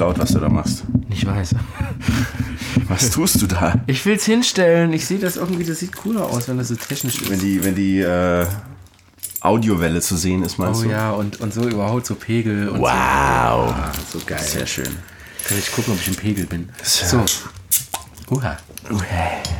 [0.00, 0.82] laut, was du da machst.
[1.10, 1.54] Ich weiß.
[2.88, 3.74] Was tust du da?
[3.86, 4.92] Ich will es hinstellen.
[4.92, 7.30] Ich sehe das irgendwie, das sieht cooler aus, wenn das so technisch ist.
[7.30, 8.46] Wenn die, wenn die äh,
[9.40, 10.88] Audiowelle zu sehen ist, Oh meinst du?
[10.90, 12.88] ja, und, und so überhaupt so Pegel und Wow.
[12.88, 12.88] so.
[12.90, 14.38] Ah, so geil.
[14.42, 14.88] Sehr schön.
[15.46, 16.68] Kann ich gucken, ob ich im Pegel bin.
[16.82, 17.08] Sehr.
[17.08, 17.24] So.
[18.30, 18.56] Uha.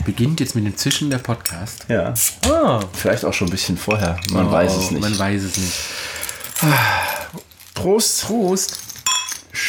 [0.04, 1.86] Beginnt jetzt mit dem Zischen der Podcast.
[1.88, 2.14] Ja.
[2.48, 2.80] Oh.
[2.92, 4.16] Vielleicht auch schon ein bisschen vorher.
[4.32, 5.00] Man weiß es nicht.
[5.02, 5.72] Man weiß es nicht.
[7.74, 8.22] Prost.
[8.26, 8.78] Prost.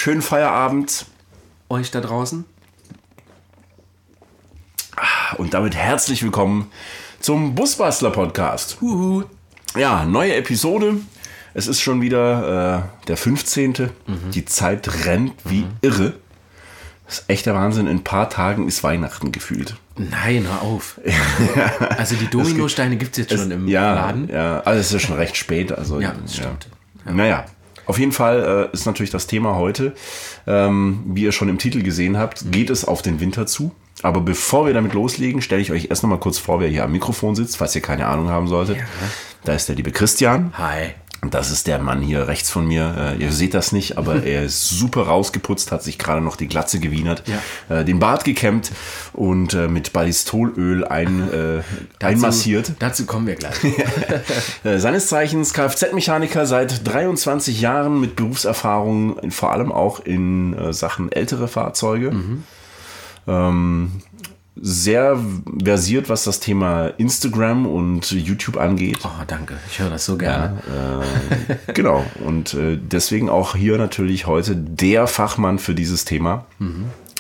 [0.04, 1.06] Schönen Feierabend.
[1.70, 2.44] Euch da draußen.
[5.38, 6.72] Und damit herzlich willkommen
[7.20, 8.82] zum Busbastler Podcast.
[8.82, 9.26] Huhu.
[9.78, 10.96] Ja, neue Episode.
[11.54, 13.92] Es ist schon wieder äh, der 15.
[14.34, 16.16] Die Zeit rennt wie irre.
[17.06, 17.86] Das ist echter Wahnsinn.
[17.86, 19.76] In ein paar Tagen ist Weihnachten gefühlt.
[19.98, 21.00] Nein, hör auf.
[21.96, 24.30] Also die Dominosteine gibt es jetzt schon im ja, Laden.
[24.30, 25.72] Ja, also es ist ja schon recht spät.
[25.72, 26.70] Also, Ja, das stimmt.
[27.06, 27.46] Naja,
[27.86, 29.94] auf jeden Fall äh, ist natürlich das Thema heute,
[30.48, 33.72] ähm, wie ihr schon im Titel gesehen habt, geht es auf den Winter zu.
[34.04, 36.84] Aber bevor wir damit loslegen, stelle ich euch erst noch mal kurz vor, wer hier
[36.84, 38.78] am Mikrofon sitzt, falls ihr keine Ahnung haben solltet.
[39.44, 40.54] Da ist der liebe Christian.
[40.58, 40.94] Hi.
[41.30, 43.16] Das ist der Mann hier rechts von mir.
[43.20, 46.48] Äh, ihr seht das nicht, aber er ist super rausgeputzt, hat sich gerade noch die
[46.48, 47.24] Glatze gewienert,
[47.70, 48.72] äh, den Bart gekämmt
[49.14, 51.62] und äh, mit Ballistolöl ein, äh,
[52.04, 52.74] einmassiert.
[52.80, 53.56] Dazu kommen wir gleich.
[54.64, 62.12] Seines Zeichens Kfz-Mechaniker seit 23 Jahren mit Berufserfahrung, vor allem auch in Sachen ältere Fahrzeuge.
[63.28, 64.02] Ähm,
[64.56, 65.18] sehr
[65.64, 69.00] versiert, was das Thema Instagram und YouTube angeht.
[69.04, 69.56] Oh, danke.
[69.70, 70.62] Ich höre das so gerne.
[71.74, 72.06] Genau.
[72.26, 76.46] Und äh, deswegen auch hier natürlich heute der Fachmann für dieses Thema.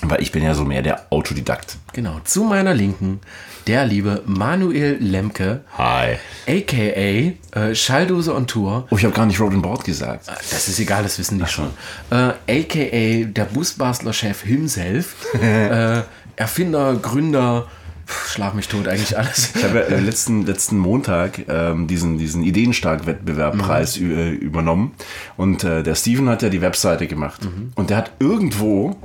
[0.04, 1.78] Weil ich bin ja so mehr der Autodidakt.
[1.94, 2.20] Genau.
[2.23, 3.20] Zu meiner Linken
[3.67, 6.17] der liebe Manuel Lemke, Hi.
[6.48, 7.60] a.k.a.
[7.60, 8.88] Äh, Schalldose on Tour.
[8.89, 10.27] Oh, ich habe gar nicht Road and Board gesagt.
[10.27, 11.67] Das ist egal, das wissen die schon.
[12.10, 12.16] Äh,
[12.61, 13.26] a.k.a.
[13.27, 15.16] der Busbastler-Chef himself.
[15.42, 16.02] äh,
[16.38, 17.67] Erfinder, Gründer,
[18.08, 19.52] pf, schlag mich tot, eigentlich alles.
[19.55, 24.93] Ich habe ja, äh, letzten, letzten Montag ähm, diesen, diesen Ideenstark-Wettbewerbpreis ü- äh, übernommen.
[25.38, 27.42] Und äh, der Steven hat ja die Webseite gemacht.
[27.76, 28.95] Und der hat irgendwo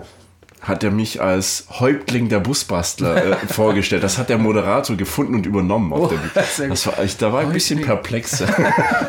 [0.67, 4.03] hat er mich als Häuptling der Busbastler äh, vorgestellt.
[4.03, 5.93] Das hat der Moderator gefunden und übernommen.
[5.93, 6.47] Auf der Bühne.
[6.47, 8.43] sehr das war, ich, da war ich ein bisschen perplex.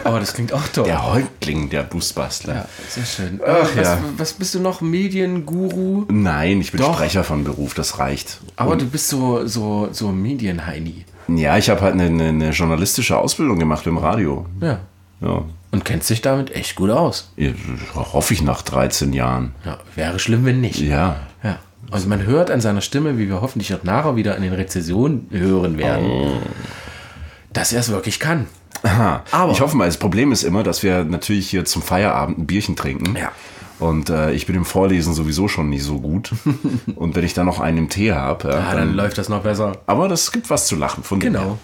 [0.04, 0.86] Aber das klingt auch toll.
[0.86, 2.56] Der Häuptling der Busbastler.
[2.56, 3.42] Ja, sehr schön.
[3.44, 4.00] Ach, äh, was, ja.
[4.18, 4.82] was bist du noch?
[4.82, 6.06] Medienguru?
[6.10, 6.96] Nein, ich bin Doch.
[6.96, 8.40] Sprecher von Beruf, das reicht.
[8.56, 11.06] Aber du bist so, so, so Medienheini.
[11.28, 14.46] Ja, ich habe halt eine, eine, eine journalistische Ausbildung gemacht im Radio.
[14.62, 14.80] Ja.
[15.22, 15.44] Ja.
[15.72, 17.32] Und kennst dich damit echt gut aus.
[17.36, 17.52] Ja,
[17.94, 19.54] Hoffe ich nach 13 Jahren.
[19.66, 20.80] Ja, wäre schlimm, wenn nicht.
[20.80, 21.18] Ja.
[21.44, 21.60] Ja.
[21.92, 25.28] Also man hört an seiner Stimme, wie wir hoffentlich auch nachher wieder in den Rezessionen
[25.32, 26.40] hören werden,
[27.54, 28.48] dass er es wirklich kann.
[28.84, 29.24] Aha.
[29.32, 32.48] Aber- ich hoffe mal, das Problem ist immer, dass wir natürlich hier zum Feierabend ein
[32.48, 33.16] Bierchen trinken.
[33.16, 33.32] Ja.
[33.80, 36.32] Und äh, ich bin im Vorlesen sowieso schon nicht so gut.
[36.96, 39.44] Und wenn ich dann noch einen im Tee habe, ja, Ja, dann läuft das noch
[39.44, 39.74] besser.
[39.86, 41.20] aber das gibt was zu lachen von.
[41.20, 41.60] Genau.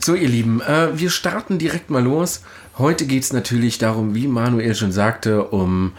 [0.00, 2.42] So, ihr Lieben, äh, wir starten direkt mal los.
[2.78, 5.94] Heute geht es natürlich darum, wie Manuel schon sagte, um,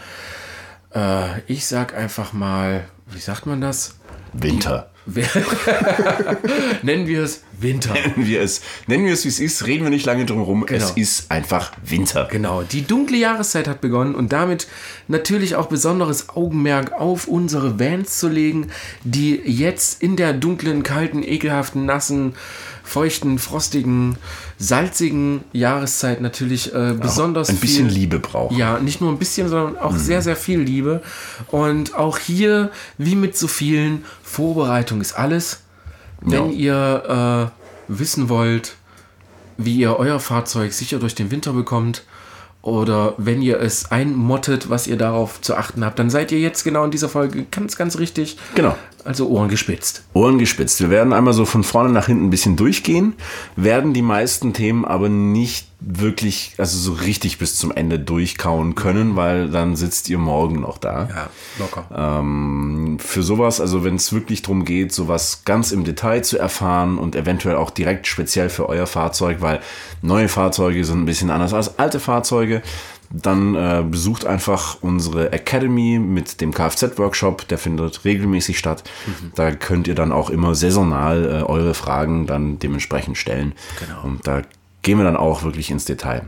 [0.96, 3.96] äh, ich sag einfach mal, wie sagt man das?
[4.32, 4.90] Winter.
[6.84, 7.94] Nennen wir es Winter.
[7.94, 10.66] Nennen wir es, nennen wir es wie es ist, reden wir nicht lange drum rum.
[10.66, 10.86] Genau.
[10.86, 12.30] Es ist einfach Winter.
[12.32, 14.68] Genau, die dunkle Jahreszeit hat begonnen und damit
[15.08, 18.68] natürlich auch besonderes Augenmerk auf unsere Vans zu legen,
[19.04, 22.36] die jetzt in der dunklen, kalten, ekelhaften, nassen,
[22.90, 24.18] feuchten, frostigen,
[24.58, 28.58] salzigen Jahreszeit natürlich äh, besonders Ein bisschen viel, Liebe brauchen.
[28.58, 31.02] Ja, nicht nur ein bisschen, sondern auch sehr, sehr viel Liebe.
[31.48, 35.62] Und auch hier, wie mit so vielen, Vorbereitung ist alles.
[36.22, 37.52] Wenn ihr
[37.88, 38.76] äh, wissen wollt,
[39.58, 42.04] wie ihr euer Fahrzeug sicher durch den Winter bekommt
[42.62, 46.64] oder wenn ihr es einmottet, was ihr darauf zu achten habt, dann seid ihr jetzt
[46.64, 48.38] genau in dieser Folge ganz, ganz richtig.
[48.56, 48.76] Genau.
[49.06, 50.04] Also Ohren gespitzt.
[50.14, 50.82] Ohren gespitzt.
[50.82, 53.14] Wir werden einmal so von vorne nach hinten ein bisschen durchgehen,
[53.56, 59.16] werden die meisten Themen aber nicht wirklich, also so richtig bis zum Ende durchkauen können,
[59.16, 61.08] weil dann sitzt ihr morgen noch da.
[61.08, 61.86] Ja, locker.
[61.96, 66.98] Ähm, für sowas, also wenn es wirklich darum geht, sowas ganz im Detail zu erfahren
[66.98, 69.62] und eventuell auch direkt speziell für euer Fahrzeug, weil
[70.02, 72.62] neue Fahrzeuge sind ein bisschen anders als alte Fahrzeuge,
[73.12, 78.84] dann äh, besucht einfach unsere Academy mit dem Kfz-Workshop, der findet regelmäßig statt.
[79.34, 83.54] Da könnt ihr dann auch immer saisonal äh, eure Fragen dann dementsprechend stellen.
[83.80, 84.04] Genau.
[84.04, 84.44] Und da
[84.82, 86.24] gehen wir dann auch wirklich ins Detail.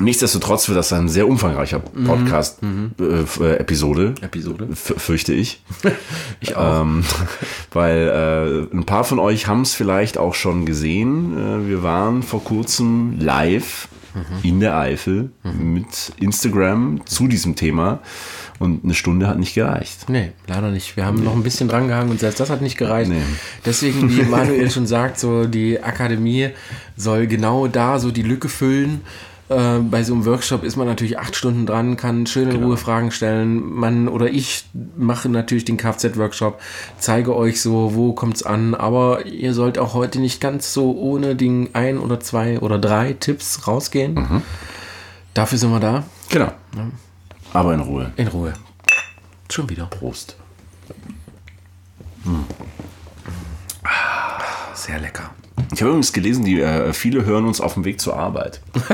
[0.00, 4.14] Nichtsdestotrotz wird das ein sehr umfangreicher Podcast-Episode.
[4.22, 4.68] Episode.
[4.72, 5.62] F fürchte ich.
[6.40, 6.80] Ich auch.
[6.82, 7.04] Ähm,
[7.72, 11.38] weil äh, ein paar von euch haben es vielleicht auch schon gesehen.
[11.38, 13.86] Äh, wir waren vor kurzem live
[14.42, 17.98] in der Eifel mit Instagram zu diesem Thema.
[18.60, 20.08] Und eine Stunde hat nicht gereicht.
[20.08, 20.96] Nee, leider nicht.
[20.96, 23.10] Wir haben noch ein bisschen dran gehangen und selbst das hat nicht gereicht.
[23.10, 23.22] Nee.
[23.66, 26.50] Deswegen, wie Manuel schon sagt, so die Akademie
[26.96, 29.00] soll genau da so die Lücke füllen.
[29.48, 32.76] Äh, bei so einem Workshop ist man natürlich acht Stunden dran, kann schön in Ruhe
[32.76, 33.74] Fragen stellen.
[33.74, 34.64] Man oder ich
[34.96, 36.60] mache natürlich den Kfz-Workshop,
[36.98, 38.74] zeige euch so, wo kommt's an.
[38.74, 43.14] Aber ihr sollt auch heute nicht ganz so ohne den ein oder zwei oder drei
[43.14, 44.42] Tipps rausgehen.
[45.34, 46.04] Dafür sind wir da.
[46.30, 46.52] Genau.
[47.54, 48.12] Aber in Ruhe.
[48.16, 48.52] In Ruhe.
[49.50, 49.86] Schon wieder.
[49.86, 50.36] Prost.
[54.74, 55.30] Sehr lecker.
[55.72, 58.60] Ich habe übrigens gelesen, die äh, viele hören uns auf dem Weg zur Arbeit.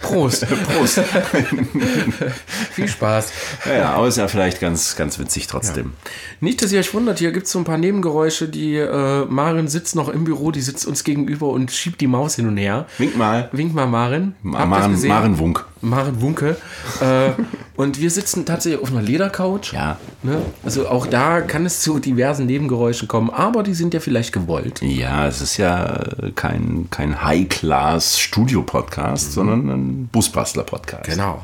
[0.00, 0.46] Prost.
[0.46, 1.00] Prost.
[2.72, 3.32] Viel Spaß.
[3.66, 5.94] ja, ja, aber ist ja vielleicht ganz, ganz witzig trotzdem.
[6.40, 8.48] Nicht, dass ihr euch wundert, hier gibt es so ein paar Nebengeräusche.
[8.48, 12.34] Die äh, Marin sitzt noch im Büro, die sitzt uns gegenüber und schiebt die Maus
[12.36, 12.86] hin und her.
[12.98, 13.48] Wink mal.
[13.52, 14.34] Wink mal Marin.
[14.42, 15.08] Ma- gesehen?
[15.08, 15.64] Maren Wunk.
[15.80, 16.56] Maren Wunke.
[17.00, 17.30] äh,
[17.76, 19.72] und wir sitzen tatsächlich auf einer Ledercouch.
[19.72, 19.98] Ja.
[20.22, 20.42] Ne?
[20.64, 24.80] Also auch da kann es zu diversen Nebengeräuschen kommen, aber die sind ja vielleicht gewollt.
[24.82, 26.00] Ja, es ist ja
[26.34, 31.04] kein, kein High-Class-Studio-Podcast, sondern ein Busbastler-Podcast.
[31.04, 31.42] Genau.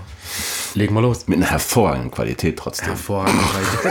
[0.75, 1.29] Legen wir los.
[1.29, 2.89] Mit einer hervorragenden Qualität trotzdem.
[2.89, 3.41] Hervorragend.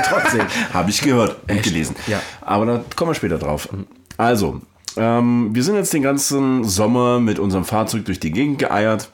[0.09, 0.41] trotzdem.
[0.73, 1.63] Habe ich gehört und Echt?
[1.63, 1.95] gelesen.
[2.07, 2.19] Ja.
[2.41, 3.69] Aber da kommen wir später drauf.
[4.17, 4.59] Also,
[4.97, 9.09] ähm, wir sind jetzt den ganzen Sommer mit unserem Fahrzeug durch die Gegend geeiert.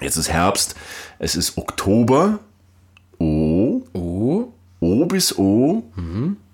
[0.00, 0.74] Jetzt ist Herbst.
[1.18, 2.38] Es ist Oktober.
[3.18, 3.82] O.
[3.92, 4.48] Oh,
[4.80, 5.82] O bis O.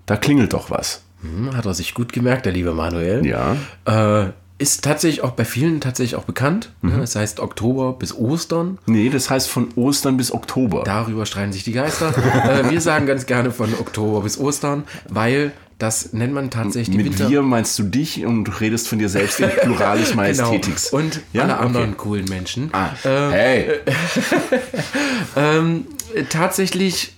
[0.05, 1.03] Da klingelt doch was.
[1.21, 3.25] hm, hat er sich gut gemerkt, der liebe Manuel.
[3.25, 3.55] Ja.
[3.85, 6.71] Äh, ist tatsächlich auch bei vielen tatsächlich auch bekannt.
[6.81, 6.97] Ne?
[6.97, 8.77] Das heißt Oktober bis Ostern.
[8.85, 10.83] Nee, das heißt von Ostern bis Oktober.
[10.85, 12.13] Darüber streiten sich die Geister.
[12.17, 17.05] äh, wir sagen ganz gerne von Oktober bis Ostern, weil das nennt man tatsächlich Mit
[17.05, 17.29] Winter.
[17.29, 20.21] wir meinst du dich und du redest von dir selbst in Pluralis Genau.
[20.21, 20.91] Majestätix.
[20.91, 21.63] Und Ja, alle okay.
[21.65, 22.69] anderen coolen Menschen.
[22.73, 23.69] Ah, hey,
[25.35, 27.13] Äh, tatsächlich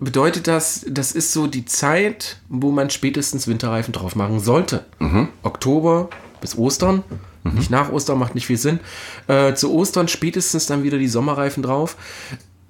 [0.00, 4.84] bedeutet das, das ist so die Zeit, wo man spätestens Winterreifen drauf machen sollte.
[4.98, 5.28] Mhm.
[5.42, 6.08] Oktober
[6.40, 7.02] bis Ostern.
[7.42, 8.80] Nicht nach Ostern, macht nicht viel Sinn.
[9.26, 11.96] Äh, zu Ostern spätestens dann wieder die Sommerreifen drauf.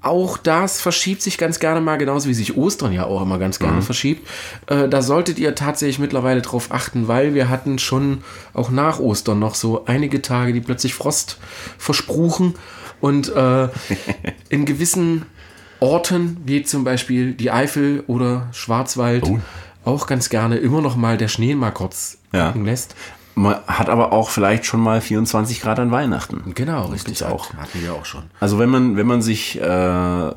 [0.03, 3.59] Auch das verschiebt sich ganz gerne mal, genauso wie sich Ostern ja auch immer ganz
[3.59, 3.83] gerne Mhm.
[3.83, 4.27] verschiebt.
[4.67, 8.23] Äh, da solltet ihr tatsächlich mittlerweile drauf achten, weil wir hatten schon
[8.55, 11.39] auch nach Ostern noch so einige Tage, die plötzlich Frost
[11.79, 12.55] verspruchen
[13.01, 13.69] und äh,
[14.49, 15.27] in gewissen
[15.81, 19.39] Orten, wie zum Beispiel die Eifel oder Schwarzwald, Oh.
[19.85, 22.55] auch ganz gerne immer noch mal der Schnee mal kurz Ja.
[22.57, 22.95] lässt.
[23.41, 26.53] Man hat aber auch vielleicht schon mal 24 Grad an Weihnachten.
[26.55, 27.25] Genau, richtig.
[27.25, 27.53] auch.
[27.55, 28.25] Hatten wir auch schon.
[28.41, 30.29] Also wenn man, wenn man sich, äh,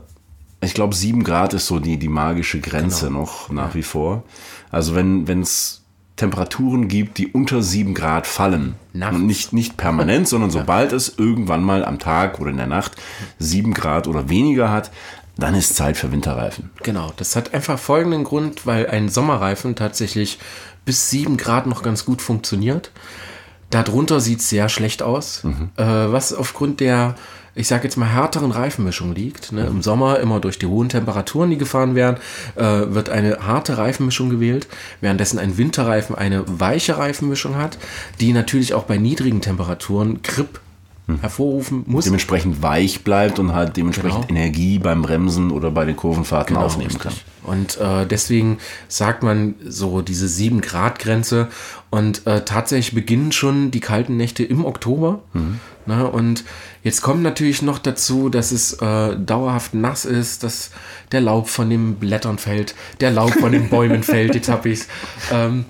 [0.62, 3.20] ich glaube 7 Grad ist so die, die magische Grenze Genau.
[3.20, 4.24] noch nach wie vor.
[4.72, 5.82] Also wenn es
[6.16, 9.16] Temperaturen gibt, die unter 7 Grad fallen, Nachts.
[9.16, 12.94] und nicht, nicht permanent, sondern sobald es irgendwann mal am Tag oder in der Nacht
[13.40, 14.92] 7 Grad oder weniger hat,
[15.38, 16.70] dann ist Zeit für Winterreifen.
[16.84, 20.38] Genau, das hat einfach folgenden Grund, weil ein Sommerreifen tatsächlich
[20.86, 22.92] bis 7 Grad noch ganz gut funktioniert.
[23.70, 25.44] Darunter sieht es sehr schlecht aus,
[25.78, 27.16] äh, was aufgrund der,
[27.56, 29.52] ich sage jetzt mal, härteren Reifenmischung liegt.
[29.52, 29.66] Ne?
[29.66, 32.18] Im Sommer immer durch die hohen Temperaturen, die gefahren werden,
[32.56, 34.68] äh, wird eine harte Reifenmischung gewählt,
[35.02, 37.80] währenddessen ein Winterreifen eine weiche Reifenmischung hat,
[38.20, 40.60] die natürlich auch bei niedrigen Temperaturen Grip
[41.22, 42.06] hervorrufen muss.
[42.06, 44.40] Dementsprechend weich bleibt und halt dementsprechend Genau.
[44.40, 47.14] Energie beim Bremsen oder bei den Kurvenfahrten Genau, aufnehmen kann.
[47.44, 48.58] Und äh, deswegen
[48.88, 51.50] sagt man so diese 7-Grad-Grenze.
[51.90, 55.20] Und äh, tatsächlich beginnen schon die kalten Nächte im Oktober.
[55.86, 56.08] Ne?
[56.10, 56.44] Und
[56.84, 60.72] jetzt kommt natürlich noch dazu, dass es äh, dauerhaft nass ist, dass
[61.12, 64.88] der Laub von den Blättern fällt, der Laub von den Bäumen fällt, jetzt hab ich's.
[65.32, 65.66] Ähm,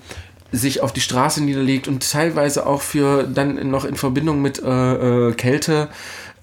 [0.54, 5.28] sich auf die Straße niederlegt und teilweise auch für dann noch in Verbindung mit äh,
[5.28, 5.88] äh, Kälte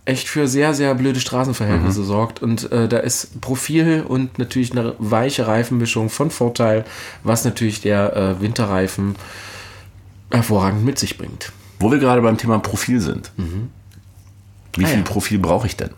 [0.04, 2.42] echt für sehr, sehr blöde Straßenverhältnisse sorgt.
[2.42, 6.86] Und äh, da ist Profil und natürlich eine weiche Reifenmischung von Vorteil,
[7.24, 9.16] was natürlich der äh, Winterreifen
[10.32, 11.52] hervorragend mit sich bringt.
[11.80, 13.32] Wo wir gerade beim Thema Profil sind.
[13.38, 15.04] Wie Ah, viel ja.
[15.04, 15.92] Profil brauche ich denn?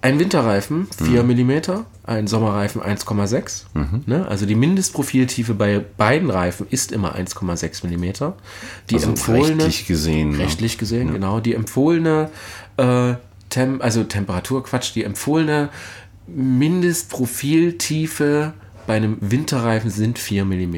[0.00, 1.50] Ein Winterreifen 4 mm,
[2.04, 3.64] ein Sommerreifen 1,6.
[4.06, 4.28] Ne?
[4.28, 8.32] Also die Mindestprofiltiefe bei beiden Reifen ist immer 1,6 mm.
[8.90, 10.30] Die Also empfohlene, rechtlich gesehen.
[10.32, 10.38] ne?
[10.38, 12.30] rechtlich gesehen, genau, die empfohlene
[12.76, 13.14] äh,
[13.50, 15.68] Tem also Temperatur, Quatsch, die empfohlene
[16.28, 18.52] Mindestprofiltiefe
[18.86, 20.76] bei einem Winterreifen sind 4 mm.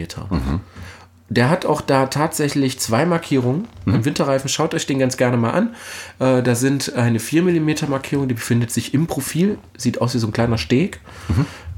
[1.31, 3.69] Der hat auch da tatsächlich zwei Markierungen.
[3.87, 5.75] Im Winterreifen, schaut euch den ganz gerne mal an.
[6.19, 10.19] Äh, da sind eine 4 mm Markierung, die befindet sich im Profil, sieht aus wie
[10.19, 11.01] so ein kleiner Steg.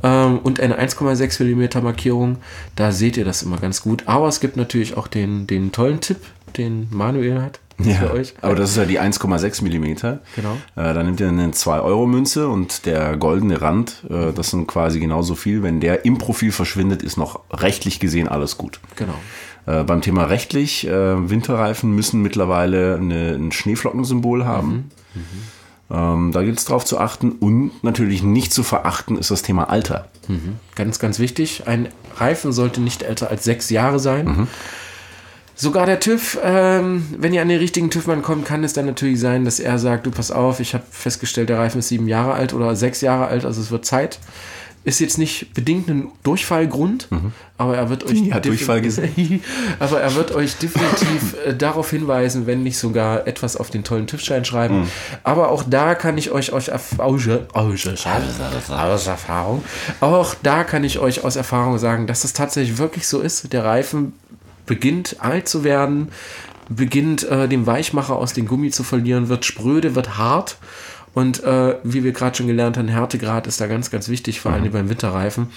[0.03, 2.39] Ähm, und eine 1,6 mm Markierung,
[2.77, 4.05] da seht ihr das immer ganz gut.
[4.07, 6.19] Aber es gibt natürlich auch den, den tollen Tipp,
[6.57, 7.61] den Manuel hat.
[7.79, 8.35] Ja, für euch.
[8.41, 10.21] Aber das ist ja die 1,6 Millimeter.
[10.37, 10.57] Genau.
[10.77, 15.35] Äh, dann nimmt ihr eine 2-Euro-Münze und der goldene Rand, äh, das sind quasi genauso
[15.35, 15.63] viel.
[15.63, 18.81] Wenn der im Profil verschwindet, ist noch rechtlich gesehen alles gut.
[18.97, 19.15] Genau.
[19.67, 24.91] Äh, beim Thema rechtlich, äh, Winterreifen müssen mittlerweile eine, ein Schneeflockensymbol haben.
[25.15, 25.21] Mhm.
[25.21, 25.43] Mhm.
[25.93, 27.33] Ähm, da gilt es drauf zu achten.
[27.33, 30.09] Und natürlich nicht zu verachten ist das Thema Alter.
[30.27, 30.57] Mhm.
[30.75, 31.67] Ganz, ganz wichtig.
[31.67, 34.49] Ein Reifen sollte nicht älter als sechs Jahre sein.
[35.63, 39.21] Sogar der TÜV, ähm, wenn ihr an den richtigen TÜV-Mann kommt, kann es dann natürlich
[39.21, 42.33] sein, dass er sagt, du pass auf, ich habe festgestellt, der Reifen ist sieben Jahre
[42.33, 44.19] alt oder sechs Jahre alt, also es wird Zeit
[44.85, 47.33] ist jetzt nicht bedingt ein Durchfallgrund, mhm.
[47.57, 49.45] aber er wird euch ja, Durchfall gesehen.
[49.79, 54.09] aber er wird euch definitiv äh, darauf hinweisen, wenn nicht sogar etwas auf den tollen
[54.09, 54.81] TÜV-Schein schreiben.
[54.81, 54.89] Mhm.
[55.23, 57.23] Aber auch da kann ich euch aus Erfahrung,
[60.01, 63.53] auch da kann ich euch aus Erfahrung sagen, dass das tatsächlich wirklich so ist.
[63.53, 64.15] Der Reifen
[64.67, 66.09] beginnt alt zu werden,
[66.69, 70.59] beginnt äh, den Weichmacher aus dem Gummi zu verlieren, wird spröde, wird hart
[71.15, 74.53] und äh, wie wir gerade schon gelernt haben, Härtegrad ist da ganz, ganz wichtig, vor
[74.53, 74.73] allem mhm.
[74.73, 75.49] beim Winterreifen.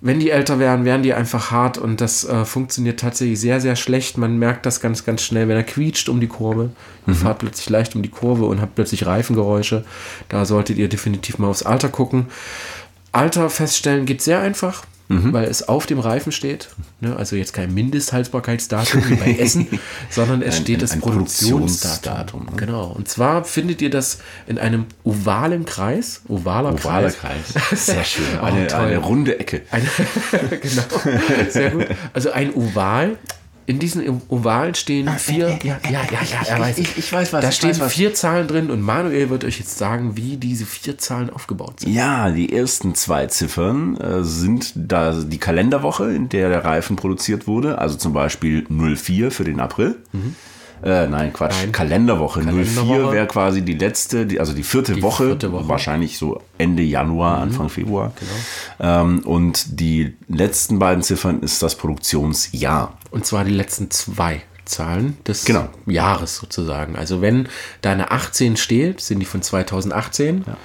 [0.00, 3.74] Wenn die älter werden, werden die einfach hart und das äh, funktioniert tatsächlich sehr, sehr
[3.74, 4.16] schlecht.
[4.16, 6.70] Man merkt das ganz, ganz schnell, wenn er quietscht um die Kurve.
[7.06, 7.18] Ihr mhm.
[7.18, 9.84] fahrt plötzlich leicht um die Kurve und habt plötzlich Reifengeräusche.
[10.28, 12.26] Da solltet ihr definitiv mal aufs Alter gucken.
[13.10, 15.32] Alter feststellen geht sehr einfach mhm.
[15.32, 16.68] weil es auf dem Reifen steht.
[17.00, 17.16] Ne?
[17.16, 19.66] Also jetzt kein Mindesthaltbarkeitsdatum wie bei Essen,
[20.10, 22.46] sondern es ein, steht ein, das ein Produktionsdatum.
[22.46, 22.52] Ne?
[22.56, 22.86] Genau.
[22.88, 26.22] Und zwar findet ihr das in einem ovalen Kreis.
[26.28, 27.54] Ovaler, Ovaler Kreis.
[27.54, 27.86] Kreis.
[27.86, 28.38] Sehr schön.
[28.40, 29.62] Eine, eine runde Ecke.
[29.70, 29.86] Eine,
[30.60, 31.50] genau.
[31.50, 31.86] Sehr gut.
[32.12, 33.16] Also ein Oval
[33.68, 35.48] in diesen Ovalen stehen ah, vier.
[35.48, 36.78] Äh, ja, ja, ja, ja, er weiß.
[36.78, 37.42] Ich, ich weiß was.
[37.42, 40.96] Da stehen weiß, vier Zahlen drin und Manuel wird euch jetzt sagen, wie diese vier
[40.96, 41.92] Zahlen aufgebaut sind.
[41.92, 47.46] Ja, die ersten zwei Ziffern äh, sind da die Kalenderwoche, in der der Reifen produziert
[47.46, 47.76] wurde.
[47.76, 49.96] Also zum Beispiel 04 für den April.
[50.12, 50.34] Mhm.
[50.82, 51.54] Äh, nein, Quatsch.
[51.60, 51.72] Nein.
[51.72, 52.40] Kalenderwoche.
[52.40, 53.00] Kalenderwoche.
[53.00, 55.68] 04 wäre quasi die letzte, die, also die vierte, die Woche, vierte Woche.
[55.68, 57.42] Wahrscheinlich so Ende Januar, mhm.
[57.42, 58.12] Anfang Februar.
[58.18, 59.00] Genau.
[59.00, 62.96] Ähm, und die letzten beiden Ziffern ist das Produktionsjahr.
[63.10, 64.42] Und zwar die letzten zwei.
[64.68, 65.70] Zahlen des genau.
[65.86, 66.94] Jahres sozusagen.
[66.94, 67.48] Also wenn
[67.80, 70.44] da eine 18 steht, sind die von 2018.
[70.46, 70.56] Ja.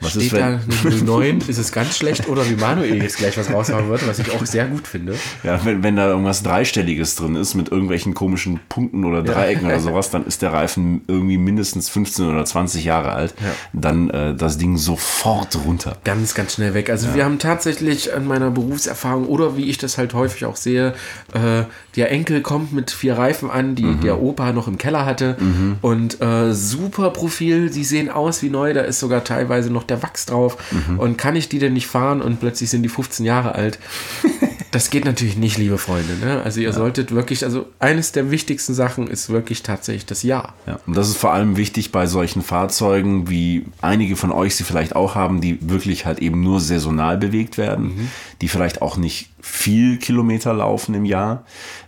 [0.00, 0.60] Was Steht ist, da
[1.04, 1.42] 09?
[1.48, 4.44] ist es ganz schlecht oder wie Manuel jetzt gleich was raushauen wird, was ich auch
[4.46, 5.14] sehr gut finde.
[5.42, 9.74] Ja, wenn, wenn da irgendwas Dreistelliges drin ist mit irgendwelchen komischen Punkten oder Dreiecken ja.
[9.74, 13.34] oder sowas, dann ist der Reifen irgendwie mindestens 15 oder 20 Jahre alt.
[13.40, 13.50] Ja.
[13.72, 15.96] Dann äh, das Ding sofort runter.
[16.04, 16.90] Ganz, ganz schnell weg.
[16.90, 17.14] Also ja.
[17.14, 20.94] wir haben tatsächlich an meiner Berufserfahrung oder wie ich das halt häufig auch sehe,
[21.32, 21.64] äh,
[21.96, 24.00] der Enkel kommt mit vier Reifen an, die mhm.
[24.00, 25.78] der Opa noch im Keller hatte mhm.
[25.80, 30.02] und äh, super Profil, sie sehen aus wie neu, da ist sogar teilweise noch der
[30.02, 30.56] Wachs drauf.
[30.70, 30.98] Mhm.
[30.98, 33.78] Und kann ich die denn nicht fahren und plötzlich sind die 15 Jahre alt?
[34.70, 36.14] das geht natürlich nicht, liebe Freunde.
[36.16, 36.42] Ne?
[36.42, 36.72] Also ihr ja.
[36.72, 40.54] solltet wirklich, also eines der wichtigsten Sachen ist wirklich tatsächlich das Jahr.
[40.66, 44.64] Ja, und das ist vor allem wichtig bei solchen Fahrzeugen, wie einige von euch sie
[44.64, 48.10] vielleicht auch haben, die wirklich halt eben nur saisonal bewegt werden, mhm.
[48.42, 51.44] die vielleicht auch nicht viel Kilometer laufen im Jahr.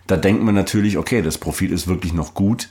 [0.07, 2.69] Da denkt man natürlich, okay, das Profil ist wirklich noch gut.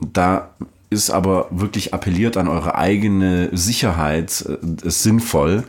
[0.00, 0.50] Da
[0.90, 5.64] ist aber wirklich appelliert an eure eigene Sicherheit, es äh, ist sinnvoll,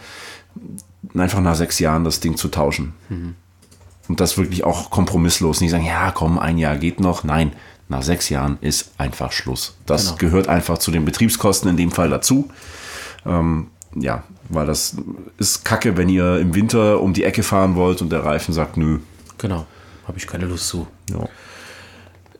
[1.15, 2.93] einfach nach sechs Jahren das Ding zu tauschen.
[3.09, 3.35] Mhm.
[4.07, 5.59] Und das wirklich auch kompromisslos.
[5.59, 7.23] Nicht sagen, ja, komm, ein Jahr geht noch.
[7.25, 7.51] Nein,
[7.89, 9.75] nach sechs Jahren ist einfach Schluss.
[9.85, 10.17] Das genau.
[10.17, 12.49] gehört einfach zu den Betriebskosten in dem Fall dazu.
[13.25, 14.95] Ähm, ja, weil das
[15.37, 18.77] ist kacke, wenn ihr im Winter um die Ecke fahren wollt und der Reifen sagt,
[18.77, 18.99] nö.
[19.37, 19.65] Genau,
[20.07, 20.87] habe ich keine Lust zu.
[21.09, 21.27] Ja.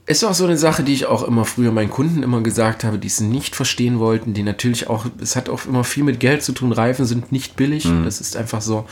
[0.07, 2.97] Ist auch so eine Sache, die ich auch immer früher meinen Kunden immer gesagt habe,
[2.97, 6.43] die es nicht verstehen wollten, die natürlich auch, es hat auch immer viel mit Geld
[6.43, 8.05] zu tun, Reifen sind nicht billig, mhm.
[8.05, 8.85] das ist einfach so.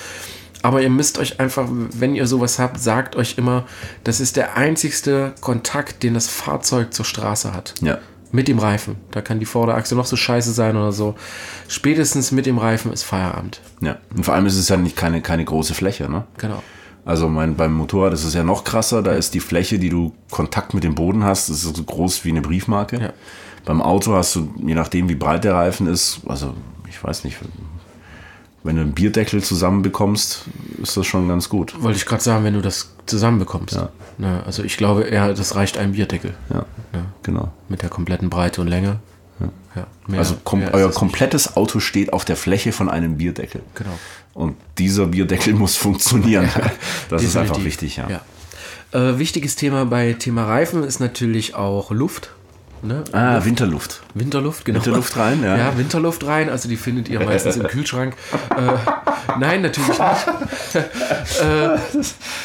[0.62, 3.66] Aber ihr müsst euch einfach, wenn ihr sowas habt, sagt euch immer,
[4.04, 7.76] das ist der einzigste Kontakt, den das Fahrzeug zur Straße hat.
[7.82, 8.00] Ja.
[8.34, 8.98] Mit dem Reifen.
[9.12, 11.16] Da kann die Vorderachse noch so scheiße sein oder so.
[11.70, 13.62] Spätestens mit dem Reifen ist Feierabend.
[13.80, 14.00] Ja.
[14.14, 16.26] Und vor allem ist es ja nicht keine, keine große Fläche, ne?
[16.40, 16.62] Genau.
[17.06, 19.04] Also mein, beim Motorrad ist es ja noch krasser.
[19.04, 22.30] Da ist die Fläche, die du Kontakt mit dem Boden hast, ist so groß wie
[22.30, 23.00] eine Briefmarke.
[23.00, 23.14] Ja.
[23.64, 26.54] Beim Auto hast du, je nachdem wie breit der Reifen ist, also
[26.90, 27.38] ich weiß nicht,
[28.64, 30.46] wenn du einen Bierdeckel zusammenbekommst,
[30.82, 31.82] ist das schon ganz gut.
[31.82, 33.76] Wollte ich gerade sagen, wenn du das zusammenbekommst.
[33.76, 33.90] Ja.
[34.18, 34.42] ja.
[34.44, 36.34] also ich glaube eher, das reicht ein Bierdeckel.
[36.50, 37.06] Ja, ja.
[37.22, 37.52] genau.
[37.70, 39.00] Mit der kompletten Breite und Länge.
[39.76, 39.88] Ja.
[40.08, 41.58] Mehr, also kom euer komplettes nicht.
[41.58, 43.62] Auto steht auf der Fläche von einem Bierdeckel.
[43.76, 43.98] Genau.
[44.34, 46.50] Und dieser Bierdeckel muss funktionieren.
[47.10, 48.10] Das ist einfach wichtig, ja.
[48.10, 48.22] ja.
[48.92, 52.32] Äh, wichtiges Thema bei Thema Reifen ist natürlich auch Luft.
[52.82, 53.04] Ne?
[53.14, 54.04] Ah, Winterluft.
[54.14, 54.78] Winterluft, genau.
[54.78, 55.58] Winterluft rein, ja.
[55.58, 58.14] Ja, Winterluft rein, also die findet ihr meistens im Kühlschrank.
[58.56, 60.00] Äh, nein, natürlich nicht.
[60.76, 61.78] äh,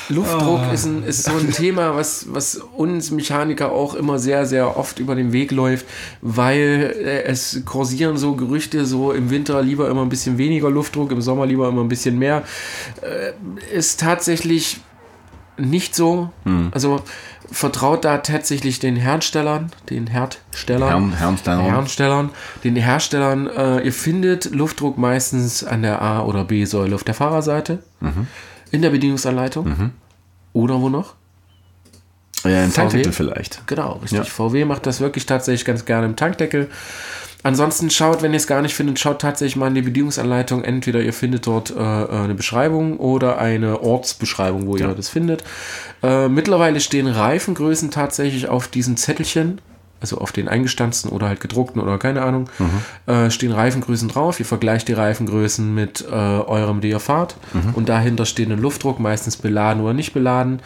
[0.09, 0.73] Luftdruck Ah.
[0.73, 4.99] ist, ein, ist so ein Thema, was, was uns Mechaniker auch immer sehr, sehr oft
[4.99, 5.85] über den Weg läuft,
[6.23, 11.13] weil äh, es kursieren so Gerüchte, so im Winter lieber immer ein bisschen weniger Luftdruck,
[11.13, 12.45] im Sommer lieber immer ein bisschen mehr.
[13.03, 13.33] Äh,
[13.77, 14.81] ist tatsächlich
[15.59, 16.31] nicht so.
[16.45, 16.69] Hm.
[16.73, 17.03] Also
[17.51, 21.13] vertraut da tatsächlich den Herstellern, den Herdstellern.
[21.13, 21.63] Herrensteiner.
[21.63, 22.31] Herstellern,
[22.65, 27.83] den Herstellern, äh, ihr findet Luftdruck meistens an der A- oder B-Säule auf der Fahrerseite,
[28.01, 28.27] Mhm.
[28.71, 29.91] in der Bedienungsanleitung
[30.53, 31.15] oder wo noch?
[32.45, 32.75] Ja, ein VW?
[32.77, 33.67] Tankdeckel vielleicht.
[33.67, 34.19] Genau, richtig.
[34.19, 34.25] Ja.
[34.25, 36.71] VW macht das wirklich tatsächlich ganz gerne im Tankdeckel.
[37.43, 40.63] Ansonsten schaut, wenn ihr es gar nicht findet, schaut tatsächlich mal in die Bedienungsanleitung.
[40.63, 45.43] Entweder ihr findet dort äh, eine Beschreibung oder eine Ortsbeschreibung, wo ihr das findet.
[46.03, 49.61] Äh, mittlerweile stehen Reifengrößen tatsächlich auf diesen Zettelchen,
[50.03, 52.49] also auf den eingestanzten oder halt gedruckten oder keine Ahnung,
[53.07, 54.39] äh, stehen Reifengrößen drauf.
[54.41, 57.37] Ihr vergleicht die Reifengrößen mit äh, eurem, die ihr fahrt.
[57.75, 60.61] Und dahinter steht ein Luftdruck, meistens beladen oder nicht beladen.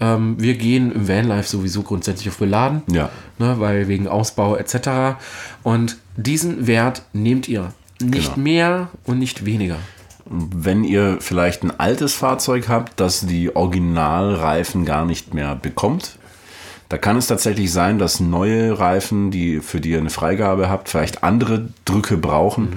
[0.00, 3.10] Ähm, wir gehen im Vanlife sowieso grundsätzlich auf beladen Ja.
[3.38, 5.18] ne, weil wegen Ausbau etc.
[5.64, 7.72] Und diesen Wert nehmt ihr.
[8.00, 8.44] Nicht Genau.
[8.44, 9.76] mehr und nicht weniger.
[10.26, 16.18] Wenn ihr vielleicht ein altes Fahrzeug habt, das die Originalreifen gar nicht mehr bekommt,
[16.88, 20.88] da kann es tatsächlich sein, dass neue Reifen, die für die ihr eine Freigabe habt,
[20.88, 22.76] vielleicht andere Drücke brauchen.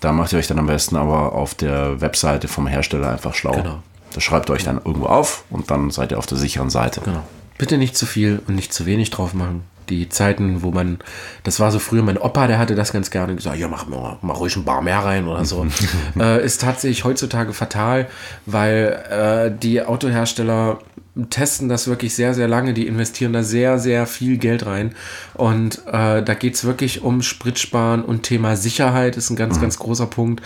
[0.00, 3.52] Da macht ihr euch dann am besten aber auf der Webseite vom Hersteller einfach schlau.
[3.52, 3.82] Genau.
[4.12, 7.00] Das schreibt ihr euch dann irgendwo auf und dann seid ihr auf der sicheren Seite.
[7.04, 7.24] Genau.
[7.58, 9.62] Bitte nicht zu viel und nicht zu wenig drauf machen.
[9.88, 10.98] Die Zeiten, wo man,
[11.42, 14.18] das war so früher, mein Opa, der hatte das ganz gerne gesagt, ja, mach mal,
[14.22, 15.66] mach ruhig ein Bar mehr rein oder so.
[16.18, 18.06] äh, ist tatsächlich heutzutage fatal,
[18.46, 20.78] weil äh, die Autohersteller
[21.30, 22.74] testen das wirklich sehr, sehr lange.
[22.74, 24.94] Die investieren da sehr, sehr viel Geld rein.
[25.34, 29.78] Und äh, da geht es wirklich um Spritsparen und Thema Sicherheit ist ein ganz, ganz
[29.78, 30.42] großer Punkt.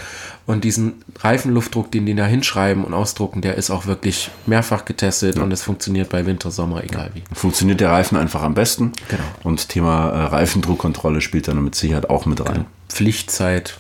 [0.47, 5.38] Und diesen Reifenluftdruck, den die da hinschreiben und ausdrucken, der ist auch wirklich mehrfach getestet
[5.38, 7.23] und es funktioniert bei Winter, Sommer, egal wie.
[7.33, 8.92] Funktioniert der Reifen einfach am besten.
[9.09, 9.23] Genau.
[9.44, 12.66] Und Thema äh, Reifendruckkontrolle spielt dann mit Sicherheit auch mit rein.
[12.88, 13.79] Pflichtzeit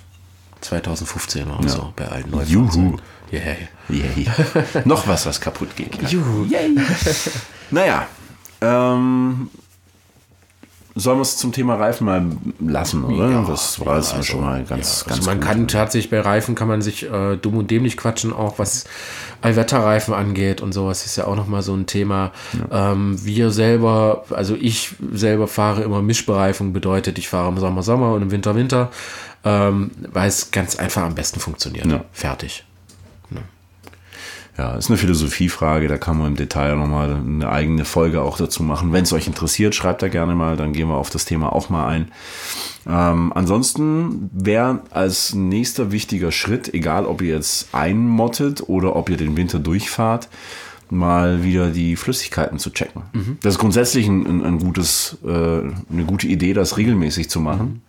[0.60, 2.96] 2015 oder so bei allen neuen Juhu.
[3.32, 3.56] Yeah.
[3.88, 4.26] Yay.
[4.84, 6.00] Noch was, was kaputt geht.
[6.02, 6.08] Ja.
[6.08, 6.46] Juhu.
[7.70, 8.06] Naja,
[8.60, 9.48] ähm,
[10.94, 12.26] sollen wir es zum Thema Reifen mal
[12.60, 13.30] lassen, oder?
[13.30, 15.48] Ja, das war jetzt also, schon mal ganz, Ja, ganz also man gut.
[15.48, 18.84] kann tatsächlich bei Reifen kann man sich äh, dumm und dämlich quatschen, auch was
[19.40, 22.32] Allwetterreifen angeht und sowas ist ja auch nochmal so ein Thema.
[22.70, 28.12] Ähm, wir selber, also ich selber fahre immer Mischbereifung, bedeutet ich fahre im Sommer Sommer
[28.12, 28.90] und im Winter Winter,
[29.44, 31.86] ähm, weil es ganz einfach am besten funktioniert.
[31.86, 32.04] Ja.
[32.12, 32.64] Fertig.
[34.58, 38.62] Ja, ist eine Philosophiefrage, da kann man im Detail nochmal eine eigene Folge auch dazu
[38.62, 38.92] machen.
[38.92, 41.70] Wenn es euch interessiert, schreibt da gerne mal, dann gehen wir auf das Thema auch
[41.70, 42.12] mal ein.
[42.86, 49.16] Ähm, ansonsten wäre als nächster wichtiger Schritt, egal ob ihr jetzt einmottet oder ob ihr
[49.16, 50.28] den Winter durchfahrt,
[50.90, 53.04] mal wieder die Flüssigkeiten zu checken.
[53.40, 57.80] Das ist grundsätzlich ein, ein, ein gutes, äh, eine gute Idee, das regelmäßig zu machen.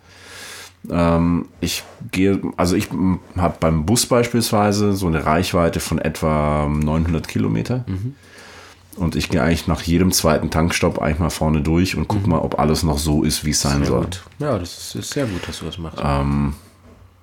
[0.89, 2.89] Ähm, ich gehe, also ich
[3.37, 7.85] habe beim Bus beispielsweise so eine Reichweite von etwa 900 Kilometer.
[8.95, 12.39] Und ich gehe eigentlich nach jedem zweiten Tankstopp eigentlich mal vorne durch und gucke mal,
[12.39, 14.03] ob alles noch so ist, wie es sein Sehr soll.
[14.03, 14.23] gut.
[14.39, 15.99] Ja, das ist, ist sehr gut, dass du das machst.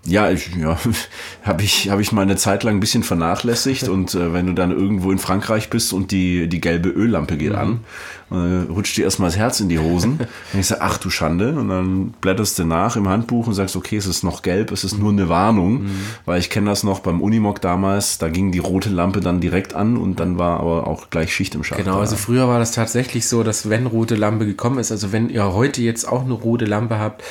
[0.06, 0.78] Ja, ich, ja,
[1.42, 4.54] habe ich, hab ich mal eine Zeit lang ein bisschen vernachlässigt und äh, wenn du
[4.54, 7.80] dann irgendwo in Frankreich bist und die, die gelbe Öllampe geht an,
[8.30, 10.18] äh, rutscht dir erstmal das Herz in die Hosen.
[10.52, 11.52] und ich sage, ach du Schande.
[11.52, 14.84] Und dann blätterst du nach im Handbuch und sagst, okay, es ist noch gelb, es
[14.84, 15.86] ist nur eine Warnung,
[16.24, 19.74] weil ich kenne das noch beim Unimog damals, da ging die rote Lampe dann direkt
[19.74, 21.80] an und dann war aber auch gleich Schicht im Schacht.
[21.80, 22.00] Genau, da.
[22.00, 25.52] also früher war das tatsächlich so, dass wenn rote Lampe gekommen ist, also wenn ihr
[25.52, 27.22] heute jetzt auch eine rote Lampe habt,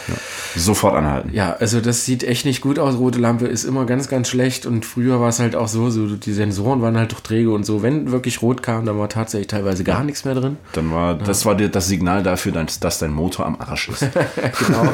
[0.56, 1.30] Sofort anhalten.
[1.34, 2.98] ja, also das sieht echt nicht gut aus.
[2.98, 6.16] Rote Lampe ist immer ganz, ganz schlecht und früher war es halt auch so, so
[6.16, 7.82] die Sensoren waren halt doch träge und so.
[7.84, 10.58] Wenn wirklich rot kam, dann war tatsächlich teilweise gar nichts mehr drin.
[10.74, 14.08] Dann war, das war das Signal dafür, dass, dass dein Motor am Arsch ist.
[14.60, 14.94] Genau.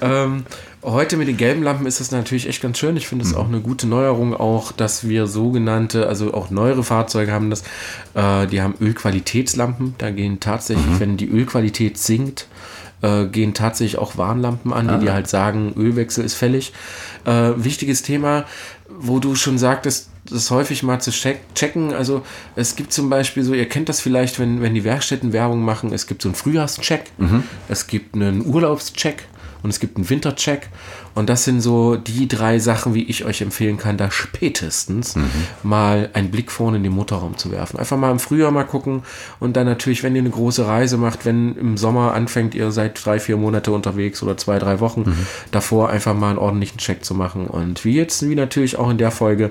[0.00, 0.44] ähm,
[0.82, 2.96] heute mit den gelben Lampen ist das natürlich echt ganz schön.
[2.96, 7.32] Ich finde es auch eine gute Neuerung, auch dass wir sogenannte, also auch neuere Fahrzeuge
[7.32, 7.62] haben das,
[8.14, 9.94] äh, die haben Ölqualitätslampen.
[9.98, 12.46] Da gehen tatsächlich, wenn die Ölqualität sinkt,
[13.02, 16.72] äh, gehen tatsächlich auch Warnlampen an, die dir halt sagen, Ölwechsel ist fällig.
[17.24, 18.44] Äh, wichtiges Thema,
[18.88, 21.92] wo du schon sagtest, das häufig mal zu check checken.
[21.92, 22.22] Also
[22.56, 25.92] es gibt zum Beispiel so, ihr kennt das vielleicht, wenn, wenn die Werkstätten Werbung machen,
[25.92, 27.04] es gibt so einen Frühjahrscheck,
[27.68, 29.24] es gibt einen Urlaubscheck
[29.62, 30.68] und es gibt einen Wintercheck.
[31.14, 35.30] Und das sind so die drei Sachen, wie ich euch empfehlen kann, da spätestens mhm.
[35.62, 37.78] mal einen Blick vorne in den Motorraum zu werfen.
[37.78, 39.02] Einfach mal im Frühjahr mal gucken
[39.38, 43.04] und dann natürlich, wenn ihr eine große Reise macht, wenn im Sommer anfängt, ihr seid
[43.04, 45.26] drei, vier Monate unterwegs oder zwei, drei Wochen, mhm.
[45.50, 47.46] davor einfach mal einen ordentlichen Check zu machen.
[47.46, 49.50] Und wie jetzt, wie natürlich auch in der Folge,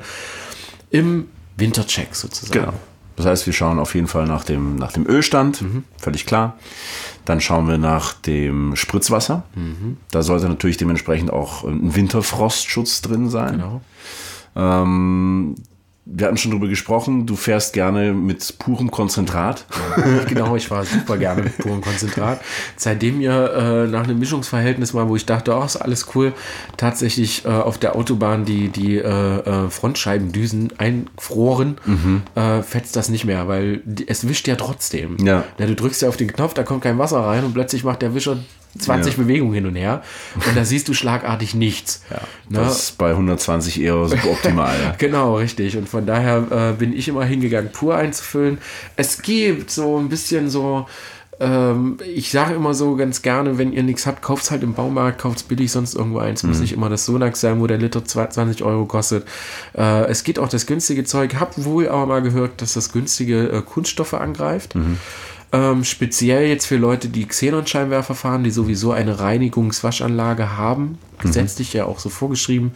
[0.92, 1.28] im
[1.58, 2.60] Wintercheck sozusagen.
[2.60, 2.74] Genau.
[3.16, 5.84] Das heißt, wir schauen auf jeden Fall nach dem, nach dem Ölstand, mhm.
[5.98, 6.58] völlig klar.
[7.26, 9.44] Dann schauen wir nach dem Spritzwasser.
[9.54, 9.98] Mhm.
[10.12, 13.54] Da sollte natürlich dementsprechend auch ein Winterfrostschutz drin sein.
[13.54, 13.82] Genau.
[14.56, 15.56] Ähm,
[16.06, 19.66] wir hatten schon drüber gesprochen, du fährst gerne mit purem Konzentrat.
[20.28, 22.42] genau, ich war super gerne mit purem Konzentrat.
[22.76, 26.34] Seitdem mir äh, nach einem Mischungsverhältnis mal, wo ich dachte, oh, ist alles cool,
[26.76, 32.24] tatsächlich äh, auf der Autobahn die, die äh, äh Frontscheibendüsen einfroren, mhm.
[32.36, 35.18] Äh, fetzt das nicht mehr, weil die, es wischt ja trotzdem.
[35.24, 35.44] Ja.
[35.58, 35.66] ja.
[35.66, 38.16] Du drückst ja auf den Knopf, da kommt kein Wasser rein und plötzlich macht der
[38.16, 38.38] Wischer
[38.78, 39.24] 20 ja.
[39.24, 40.02] Bewegungen hin und her
[40.36, 42.04] und da siehst du schlagartig nichts.
[42.10, 42.18] Ja,
[42.50, 42.60] ne?
[42.60, 44.76] das ist bei 120 eher optimal.
[44.82, 44.96] Ja.
[44.98, 45.78] genau, richtig.
[45.78, 48.60] Und von daher äh, bin ich immer hingegangen, pur einzufüllen.
[48.96, 50.86] Es gibt so ein bisschen so,
[51.42, 54.74] ähm, ich sage immer so ganz gerne, wenn ihr nichts habt, kauft es halt im
[54.74, 56.44] Baumarkt, kauft es billig, sonst irgendwo eins.
[56.44, 56.50] Mhm.
[56.50, 59.26] Muss nicht immer das Sonax sein, wo der Liter 20 Euro kostet.
[59.76, 61.36] Äh, es geht auch das günstige Zeug.
[61.40, 64.76] Hab wohl aber mal gehört, dass das günstige äh, Kunststoffe angreift.
[64.76, 65.00] Mhm.
[65.54, 70.98] Ähm, speziell jetzt für Leute, die Xenon-Scheinwerfer fahren, die sowieso eine Reinigungswaschanlage haben, mhm.
[71.20, 72.72] gesetzlich ja auch so vorgeschrieben.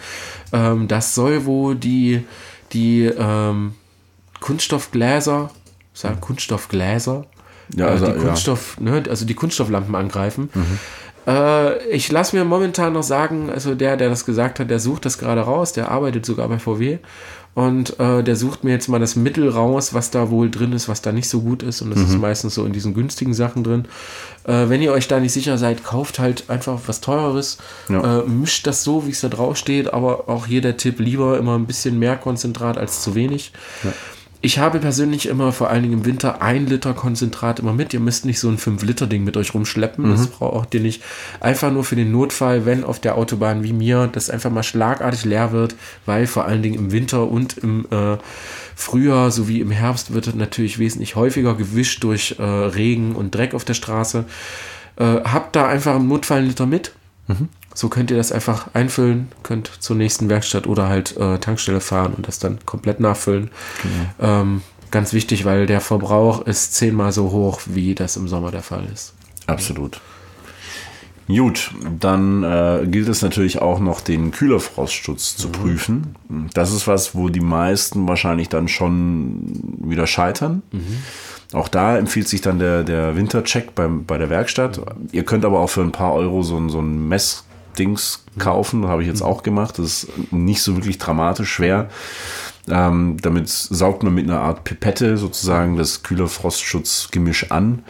[0.52, 2.26] Ähm, das soll wohl die,
[2.74, 3.76] die ähm,
[4.42, 5.52] Kunststoffgläser,
[5.94, 7.26] sagen Kunststoffgläser,
[7.76, 8.92] ja, also, äh, die Kunststoff, ja.
[9.00, 10.50] ne, also die Kunststofflampen angreifen.
[10.54, 10.80] Mhm.
[11.28, 15.06] Äh, ich lasse mir momentan noch sagen, also der, der das gesagt hat, der sucht
[15.06, 17.00] das gerade raus, der arbeitet sogar bei VW
[17.56, 20.90] und äh, der sucht mir jetzt mal das Mittel raus, was da wohl drin ist,
[20.90, 21.82] was da nicht so gut ist.
[21.82, 22.06] Und das mhm.
[22.06, 23.86] ist meistens so in diesen günstigen Sachen drin.
[24.44, 27.58] Äh, wenn ihr euch da nicht sicher seid, kauft halt einfach was Teureres.
[27.88, 28.20] Ja.
[28.20, 29.94] Äh, mischt das so, wie es da drauf steht.
[29.94, 33.54] Aber auch hier der Tipp, lieber immer ein bisschen mehr Konzentrat als zu wenig.
[33.86, 33.94] Ja.
[34.46, 37.96] Ich habe persönlich immer, vor allen Dingen im Winter, ein Liter Konzentrat immer mit.
[37.96, 40.06] Ihr müsst nicht so ein 5-Liter-Ding mit euch rumschleppen.
[40.06, 40.12] Mhm.
[40.12, 41.02] Das braucht ihr nicht.
[41.40, 45.26] Einfach nur für den Notfall, wenn auf der Autobahn wie mir das einfach mal schlagartig
[45.26, 45.74] leer wird,
[46.06, 48.18] weil vor allen Dingen im Winter und im äh,
[48.76, 53.56] Frühjahr sowie im Herbst wird es natürlich wesentlich häufiger gewischt durch äh, Regen und Dreck
[53.56, 54.26] auf der Straße.
[54.98, 56.94] Äh, habt da einfach im Notfall einen Liter mit.
[57.26, 57.50] Mhm.
[57.76, 62.14] So könnt ihr das einfach einfüllen, könnt zur nächsten Werkstatt oder halt äh, Tankstelle fahren
[62.16, 63.52] und das dann komplett nachfüllen.
[64.18, 64.42] Genau.
[64.42, 64.62] Ähm,
[64.92, 68.88] ganz wichtig, weil der Verbrauch ist zehnmal so hoch, wie das im Sommer der Fall
[68.92, 69.14] ist.
[69.46, 70.00] Absolut.
[71.28, 75.52] Gut, dann äh, gilt es natürlich auch noch, den Kühlerfrostschutz zu mhm.
[75.52, 76.16] prüfen.
[76.54, 79.42] Das ist was, wo die meisten wahrscheinlich dann schon
[79.82, 80.62] wieder scheitern.
[80.72, 81.00] Mhm.
[81.54, 84.78] Auch da empfiehlt sich dann der, der Wintercheck beim, bei der Werkstatt.
[84.78, 85.10] Mhm.
[85.12, 87.45] Ihr könnt aber auch für ein paar Euro so, so ein Mess
[87.76, 88.88] Dings kaufen.
[88.88, 89.78] Habe ich jetzt auch gemacht.
[89.80, 91.90] Das ist nicht so wirklich dramatisch schwer.
[92.68, 97.84] Ähm, damit saugt man mit einer Art Pipette sozusagen das Kühlerfrostschutzgemisch an.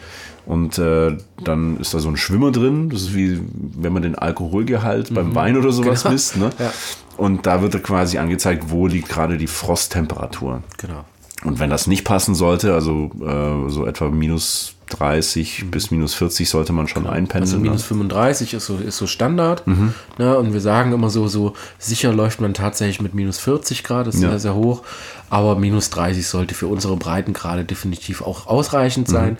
[0.44, 2.90] Und äh, dann ist da so ein Schwimmer drin.
[2.90, 5.14] Das ist wie wenn man den Alkoholgehalt mhm.
[5.14, 6.12] beim Wein oder sowas genau.
[6.12, 6.36] misst.
[6.36, 6.50] Ne?
[6.58, 6.72] Ja.
[7.16, 10.62] Und da wird quasi angezeigt, wo liegt gerade die Frosttemperatur.
[10.76, 11.04] Genau.
[11.44, 15.70] Und wenn das nicht passen sollte, also äh, so etwa minus 30 mhm.
[15.70, 17.14] bis minus 40 sollte man schon genau.
[17.14, 17.42] einpendeln.
[17.42, 19.66] Also minus 35 ist so, ist so Standard.
[19.66, 19.94] Mhm.
[20.18, 20.36] Ne?
[20.38, 24.14] Und wir sagen immer so, so sicher läuft man tatsächlich mit minus 40 Grad, das
[24.14, 24.30] ist ja.
[24.30, 24.82] sehr, sehr hoch.
[25.28, 29.32] Aber minus 30 sollte für unsere Breitengrade definitiv auch ausreichend sein.
[29.32, 29.38] Mhm.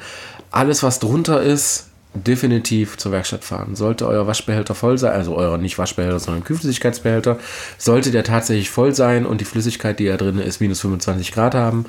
[0.51, 3.77] Alles, was drunter ist, definitiv zur Werkstatt fahren.
[3.77, 7.39] Sollte euer Waschbehälter voll sein, also euer nicht Waschbehälter, sondern Kühlflüssigkeitsbehälter,
[7.79, 11.55] sollte der tatsächlich voll sein und die Flüssigkeit, die da drin ist, minus 25 Grad
[11.55, 11.87] haben,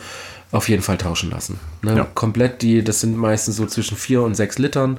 [0.51, 1.59] auf jeden Fall tauschen lassen.
[1.81, 1.97] Ne?
[1.97, 2.07] Ja.
[2.13, 4.97] Komplett die, das sind meistens so zwischen 4 und 6 Litern.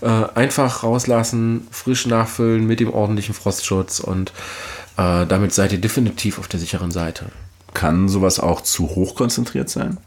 [0.00, 4.32] Äh, einfach rauslassen, frisch nachfüllen mit dem ordentlichen Frostschutz und
[4.96, 7.26] äh, damit seid ihr definitiv auf der sicheren Seite.
[7.72, 9.98] Kann sowas auch zu hoch konzentriert sein?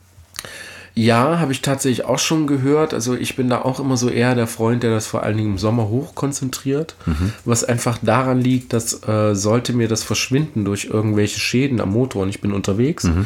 [0.96, 2.94] Ja, habe ich tatsächlich auch schon gehört.
[2.94, 5.54] Also ich bin da auch immer so eher der Freund, der das vor allen Dingen
[5.54, 7.34] im Sommer hoch konzentriert, mhm.
[7.46, 12.24] was einfach daran liegt, dass äh, sollte mir das verschwinden durch irgendwelche Schäden am Motor
[12.24, 13.26] und ich bin unterwegs, mhm.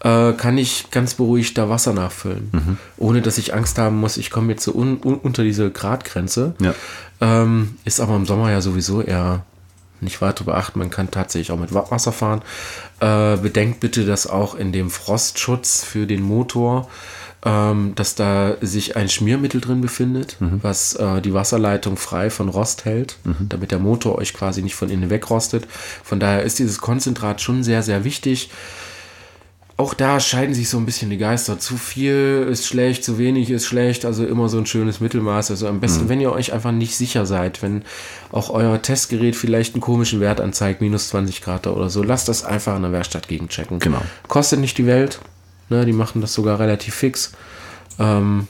[0.00, 2.78] äh, kann ich ganz beruhigt da Wasser nachfüllen, mhm.
[2.96, 6.56] ohne dass ich Angst haben muss, ich komme jetzt so un un unter diese Gradgrenze.
[6.60, 6.74] Ja.
[7.20, 9.44] Ähm, ist aber im Sommer ja sowieso eher
[10.04, 10.78] nicht weiter beachten.
[10.78, 12.42] Man kann tatsächlich auch mit Wasser fahren.
[13.00, 16.88] Äh, bedenkt bitte, dass auch in dem Frostschutz für den Motor,
[17.44, 20.60] ähm, dass da sich ein Schmiermittel drin befindet, mhm.
[20.62, 23.48] was äh, die Wasserleitung frei von Rost hält, mhm.
[23.48, 25.66] damit der Motor euch quasi nicht von innen wegrostet.
[26.02, 28.50] Von daher ist dieses Konzentrat schon sehr, sehr wichtig.
[29.76, 31.58] Auch da scheiden sich so ein bisschen die Geister.
[31.58, 35.50] Zu viel ist schlecht, zu wenig ist schlecht, also immer so ein schönes Mittelmaß.
[35.50, 36.08] Also am besten, mhm.
[36.10, 37.82] wenn ihr euch einfach nicht sicher seid, wenn
[38.30, 42.44] auch euer Testgerät vielleicht einen komischen Wert anzeigt, minus 20 Grad oder so, lasst das
[42.44, 43.80] einfach in der Werkstatt gegenchecken.
[43.80, 44.00] Genau.
[44.28, 45.18] Kostet nicht die Welt,
[45.70, 45.84] ne?
[45.84, 47.32] die machen das sogar relativ fix.
[47.98, 48.46] Ähm,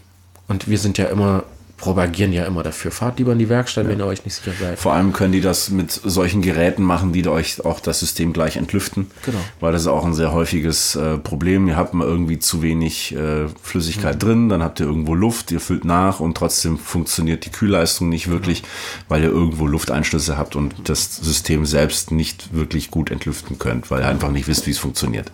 [0.48, 1.44] und wir sind ja immer
[1.84, 2.90] propagieren ja immer dafür.
[2.90, 3.90] Fahrt lieber in die Werkstatt, ja.
[3.90, 4.78] wenn ihr euch nicht sicher seid.
[4.78, 8.56] Vor allem können die das mit solchen Geräten machen, die euch auch das System gleich
[8.56, 9.10] entlüften.
[9.26, 9.38] Genau.
[9.60, 11.68] Weil das ist auch ein sehr häufiges äh, Problem.
[11.68, 14.18] Ihr habt mal irgendwie zu wenig äh, Flüssigkeit mhm.
[14.18, 18.30] drin, dann habt ihr irgendwo Luft, ihr füllt nach und trotzdem funktioniert die Kühlleistung nicht
[18.30, 18.72] wirklich, genau.
[19.08, 24.00] weil ihr irgendwo Lufteinschlüsse habt und das System selbst nicht wirklich gut entlüften könnt, weil
[24.00, 25.30] ihr einfach nicht wisst, wie es funktioniert.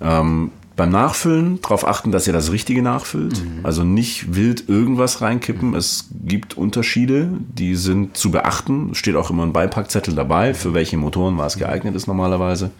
[0.00, 0.20] Ja.
[0.20, 3.42] Ähm, beim Nachfüllen darauf achten, dass ihr das Richtige nachfüllt.
[3.42, 3.60] Mhm.
[3.64, 5.70] Also nicht wild irgendwas reinkippen.
[5.70, 5.74] Mhm.
[5.74, 8.94] Es gibt Unterschiede, die sind zu beachten.
[8.94, 12.70] Steht auch immer ein Beipackzettel dabei, für welche Motoren was geeignet ist normalerweise.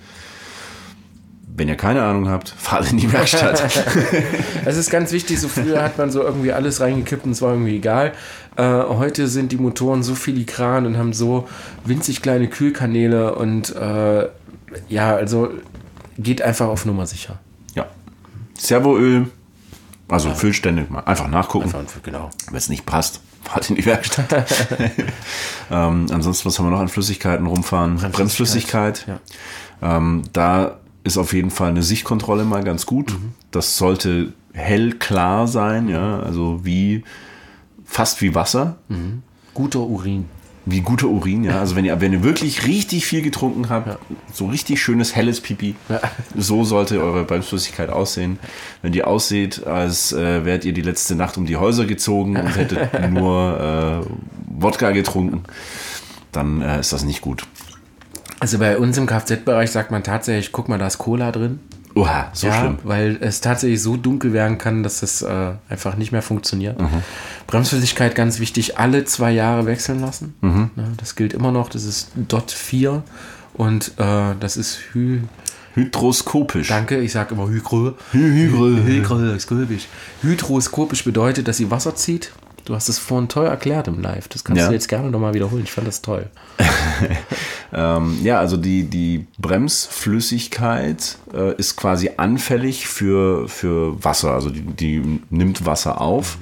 [1.55, 3.63] Wenn ihr keine Ahnung habt, fahrt in die Werkstatt.
[4.65, 7.53] Es ist ganz wichtig, so früher hat man so irgendwie alles reingekippt und es war
[7.53, 8.13] irgendwie egal.
[8.57, 11.49] Äh, heute sind die Motoren so filigran und haben so
[11.85, 14.29] winzig kleine Kühlkanäle und äh,
[14.89, 15.51] ja, also
[16.17, 17.39] geht einfach auf Nummer sicher.
[18.63, 19.29] Servoöl,
[20.09, 20.35] also ja.
[20.37, 21.75] Füllstände, einfach nachgucken.
[21.75, 22.31] Einfach, genau.
[22.47, 24.33] Wenn es nicht passt, fahrt in die Werkstatt.
[25.71, 27.97] ähm, ansonsten, was haben wir noch an Flüssigkeiten rumfahren?
[27.97, 29.07] Bremsflüssigkeit.
[29.09, 29.97] Ja.
[29.97, 33.11] Ähm, da ist auf jeden Fall eine Sichtkontrolle mal ganz gut.
[33.11, 33.33] Mhm.
[33.51, 37.03] Das sollte hell klar sein, ja, also wie
[37.85, 38.77] fast wie Wasser.
[38.89, 39.25] Mhm.
[39.55, 40.27] Guter Urin.
[40.65, 41.59] Wie guter Urin, ja.
[41.59, 43.99] Also wenn ihr, wenn ihr wirklich richtig viel getrunken habt, ja.
[44.33, 46.01] so richtig schönes helles Pipi, ja.
[46.37, 48.39] so sollte eure Bremsflüssigkeit aussehen.
[48.81, 52.57] Wenn die aussieht, als äh, wärt ihr die letzte Nacht um die Häuser gezogen und
[52.57, 54.11] hättet nur äh,
[54.47, 55.43] Wodka getrunken,
[56.31, 57.45] dann äh, ist das nicht gut.
[58.39, 61.61] Also bei uns im Kfz-Bereich sagt man tatsächlich, guck mal, da ist Cola drin.
[61.95, 62.79] Oha, so ja, schlimm.
[62.85, 66.81] Weil es tatsächlich so dunkel werden kann, dass es äh, einfach nicht mehr funktioniert.
[66.81, 67.03] Mhm.
[67.47, 70.35] Bremsflüssigkeit ganz wichtig, alle zwei Jahre wechseln lassen.
[70.41, 70.71] Mhm.
[70.77, 73.03] Ja, das gilt immer noch, das ist DOT 4
[73.55, 75.21] und äh, das ist Hy
[75.75, 76.69] Hydroskopisch.
[76.69, 77.95] Danke, ich sage immer Hydro.
[78.13, 79.89] Hydroskopisch.
[80.21, 82.31] Hydroskopisch bedeutet, dass sie Wasser zieht
[82.65, 84.29] Du hast es vorhin toll erklärt im Live.
[84.29, 84.69] Das kannst ja.
[84.69, 85.65] du jetzt gerne nochmal wiederholen.
[85.65, 86.31] Ich fand das toll.
[87.73, 94.33] ähm, ja, also die, die Bremsflüssigkeit äh, ist quasi anfällig für, für Wasser.
[94.33, 96.39] Also die, die nimmt Wasser auf.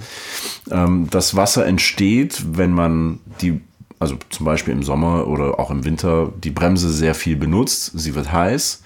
[0.71, 3.63] Ähm, das Wasser entsteht, wenn man die,
[3.99, 7.93] also zum Beispiel im Sommer oder auch im Winter, die Bremse sehr viel benutzt.
[7.99, 8.83] Sie wird heiß.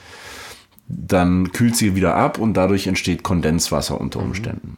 [0.87, 4.27] Dann kühlt sie wieder ab und dadurch entsteht Kondenswasser unter mhm.
[4.27, 4.77] Umständen.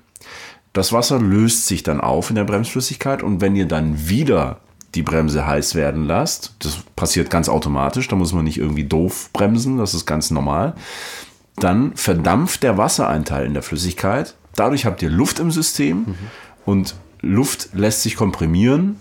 [0.77, 4.61] Das Wasser löst sich dann auf in der Bremsflüssigkeit und wenn ihr dann wieder
[4.95, 9.31] die Bremse heiß werden lasst, das passiert ganz automatisch, da muss man nicht irgendwie doof
[9.33, 10.75] bremsen, das ist ganz normal,
[11.57, 14.35] dann verdampft der Wassereinteil in der Flüssigkeit.
[14.55, 16.15] Dadurch habt ihr Luft im System mhm.
[16.67, 19.01] und Luft lässt sich komprimieren,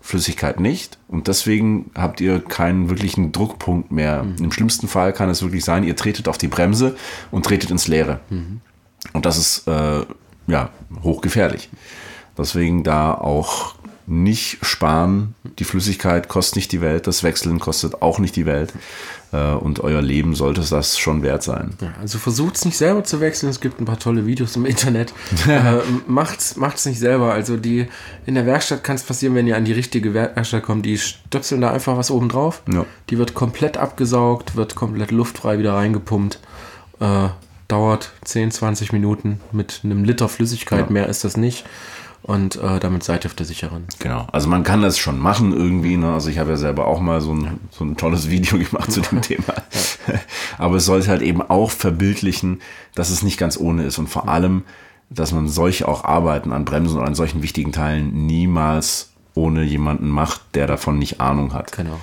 [0.00, 0.96] Flüssigkeit nicht.
[1.08, 4.22] Und deswegen habt ihr keinen wirklichen Druckpunkt mehr.
[4.22, 4.44] Mhm.
[4.44, 6.96] Im schlimmsten Fall kann es wirklich sein, ihr tretet auf die Bremse
[7.30, 8.20] und tretet ins Leere.
[8.30, 8.62] Mhm.
[9.12, 10.06] Und das ist äh,
[10.46, 10.70] ja,
[11.02, 11.70] hochgefährlich.
[12.36, 13.74] Deswegen da auch
[14.06, 15.34] nicht sparen.
[15.58, 18.72] Die Flüssigkeit kostet nicht die Welt, das Wechseln kostet auch nicht die Welt.
[19.32, 21.74] Äh, und euer Leben sollte das schon wert sein.
[21.80, 23.48] Ja, also versucht es nicht selber zu wechseln.
[23.48, 25.14] Es gibt ein paar tolle Videos im Internet.
[25.48, 27.32] äh, macht's, macht's nicht selber.
[27.32, 27.86] Also die
[28.26, 31.60] in der Werkstatt kann es passieren, wenn ihr an die richtige Werkstatt kommt, die stöpseln
[31.60, 32.62] da einfach was oben drauf.
[32.72, 32.84] Ja.
[33.10, 36.40] Die wird komplett abgesaugt, wird komplett luftfrei wieder reingepumpt.
[37.00, 37.28] Äh,
[37.72, 40.92] dauert 10, 20 Minuten mit einem Liter Flüssigkeit, ja.
[40.92, 41.64] mehr ist das nicht.
[42.22, 43.86] Und äh, damit seid ihr auf der sicheren.
[43.98, 44.26] Genau.
[44.30, 45.96] Also man kann das schon machen irgendwie.
[45.96, 46.12] Ne?
[46.12, 49.00] Also ich habe ja selber auch mal so ein, so ein tolles Video gemacht zu
[49.00, 49.54] dem Thema.
[50.58, 52.60] Aber es sollte halt eben auch verbildlichen,
[52.94, 53.98] dass es nicht ganz ohne ist.
[53.98, 54.62] Und vor allem,
[55.10, 60.08] dass man solche auch Arbeiten an Bremsen und an solchen wichtigen Teilen niemals ohne jemanden
[60.08, 61.72] macht, der davon nicht Ahnung hat.
[61.72, 61.98] Genau.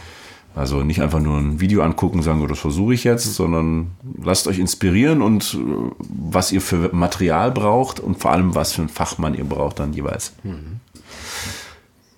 [0.59, 3.91] Also nicht einfach nur ein Video angucken und sagen, oh, das versuche ich jetzt, sondern
[4.21, 8.81] lasst euch inspirieren und äh, was ihr für Material braucht und vor allem, was für
[8.81, 10.33] einen Fachmann ihr braucht dann jeweils.
[10.43, 10.81] Mhm.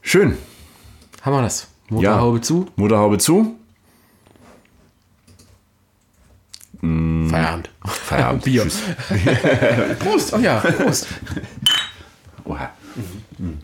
[0.02, 0.40] Schön.
[1.22, 1.68] Haben wir das?
[1.90, 2.42] Motorhaube ja.
[2.42, 2.66] zu?
[2.78, 3.58] Motorhaube zu.
[6.82, 7.30] Mm.
[7.30, 7.70] Feierabend.
[7.86, 8.44] Feierabend.
[8.44, 8.64] Bier.
[10.00, 10.34] Prost.
[10.34, 11.06] Oh ja, Prost.
[12.46, 12.72] Oha.
[13.38, 13.60] Mhm.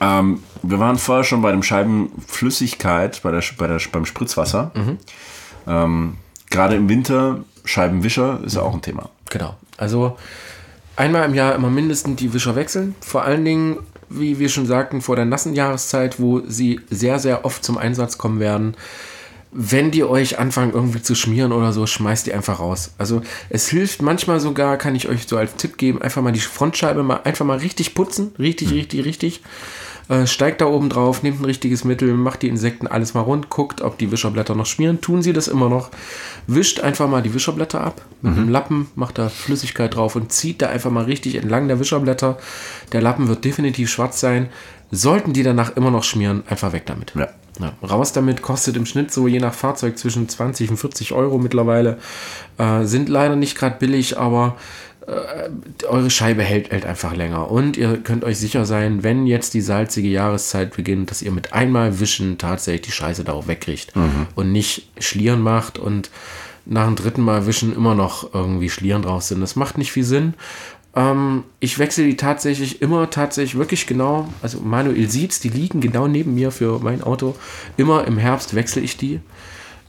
[0.00, 4.70] Ähm, wir waren vorher schon bei dem Scheibenflüssigkeit, bei der, bei der, beim Spritzwasser.
[4.74, 4.98] Mhm.
[5.66, 6.16] Ähm,
[6.50, 9.08] Gerade im Winter, Scheibenwischer ist ja auch ein Thema.
[9.30, 9.56] Genau.
[9.76, 10.16] Also
[10.96, 12.94] einmal im Jahr immer mindestens die Wischer wechseln.
[13.00, 17.44] Vor allen Dingen, wie wir schon sagten, vor der nassen Jahreszeit, wo sie sehr, sehr
[17.44, 18.76] oft zum Einsatz kommen werden.
[19.52, 22.92] wenn die euch anfangen irgendwie zu schmieren oder so, schmeißt die einfach raus.
[22.96, 23.20] Also
[23.50, 27.02] es hilft manchmal sogar, kann ich euch so als Tipp geben, einfach mal die Frontscheibe
[27.02, 28.74] mal einfach mal richtig putzen, richtig, mhm.
[28.76, 29.42] richtig, richtig.
[30.08, 33.48] Äh, steigt da oben drauf, nehmt ein richtiges Mittel, macht die Insekten alles mal rund,
[33.50, 35.00] guckt, ob die Wischerblätter noch schmieren.
[35.00, 35.90] Tun sie das immer noch.
[36.46, 38.38] Wischt einfach mal die Wischerblätter ab mit mhm.
[38.38, 42.38] einem Lappen, macht da Flüssigkeit drauf und zieht da einfach mal richtig entlang der Wischerblätter.
[42.92, 44.48] Der Lappen wird definitiv schwarz sein.
[44.90, 47.12] Sollten die danach immer noch schmieren, einfach weg damit.
[47.14, 47.28] Ja.
[47.60, 51.36] Ja, raus damit kostet im Schnitt so je nach Fahrzeug zwischen 20 und 40 Euro
[51.36, 51.98] mittlerweile.
[52.56, 54.56] Äh, sind leider nicht gerade billig, aber
[55.88, 57.50] eure Scheibe hält, hält einfach länger.
[57.50, 61.52] Und ihr könnt euch sicher sein, wenn jetzt die salzige Jahreszeit beginnt, dass ihr mit
[61.52, 64.26] einmal Wischen tatsächlich die Scheiße darauf wegkriegt mhm.
[64.34, 66.10] und nicht Schlieren macht und
[66.64, 69.40] nach dem dritten Mal Wischen immer noch irgendwie Schlieren drauf sind.
[69.40, 70.34] Das macht nicht viel Sinn.
[70.94, 76.06] Ähm, ich wechsle die tatsächlich immer tatsächlich wirklich genau, also Manuel sieht's, die liegen genau
[76.06, 77.34] neben mir für mein Auto.
[77.76, 79.20] Immer im Herbst wechsle ich die.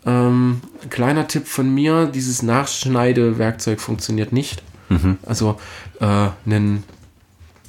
[0.05, 4.63] Ähm, kleiner Tipp von mir, dieses Nachschneidewerkzeug funktioniert nicht.
[4.93, 5.17] Mhm.
[5.25, 5.57] Also
[5.99, 6.83] äh, ein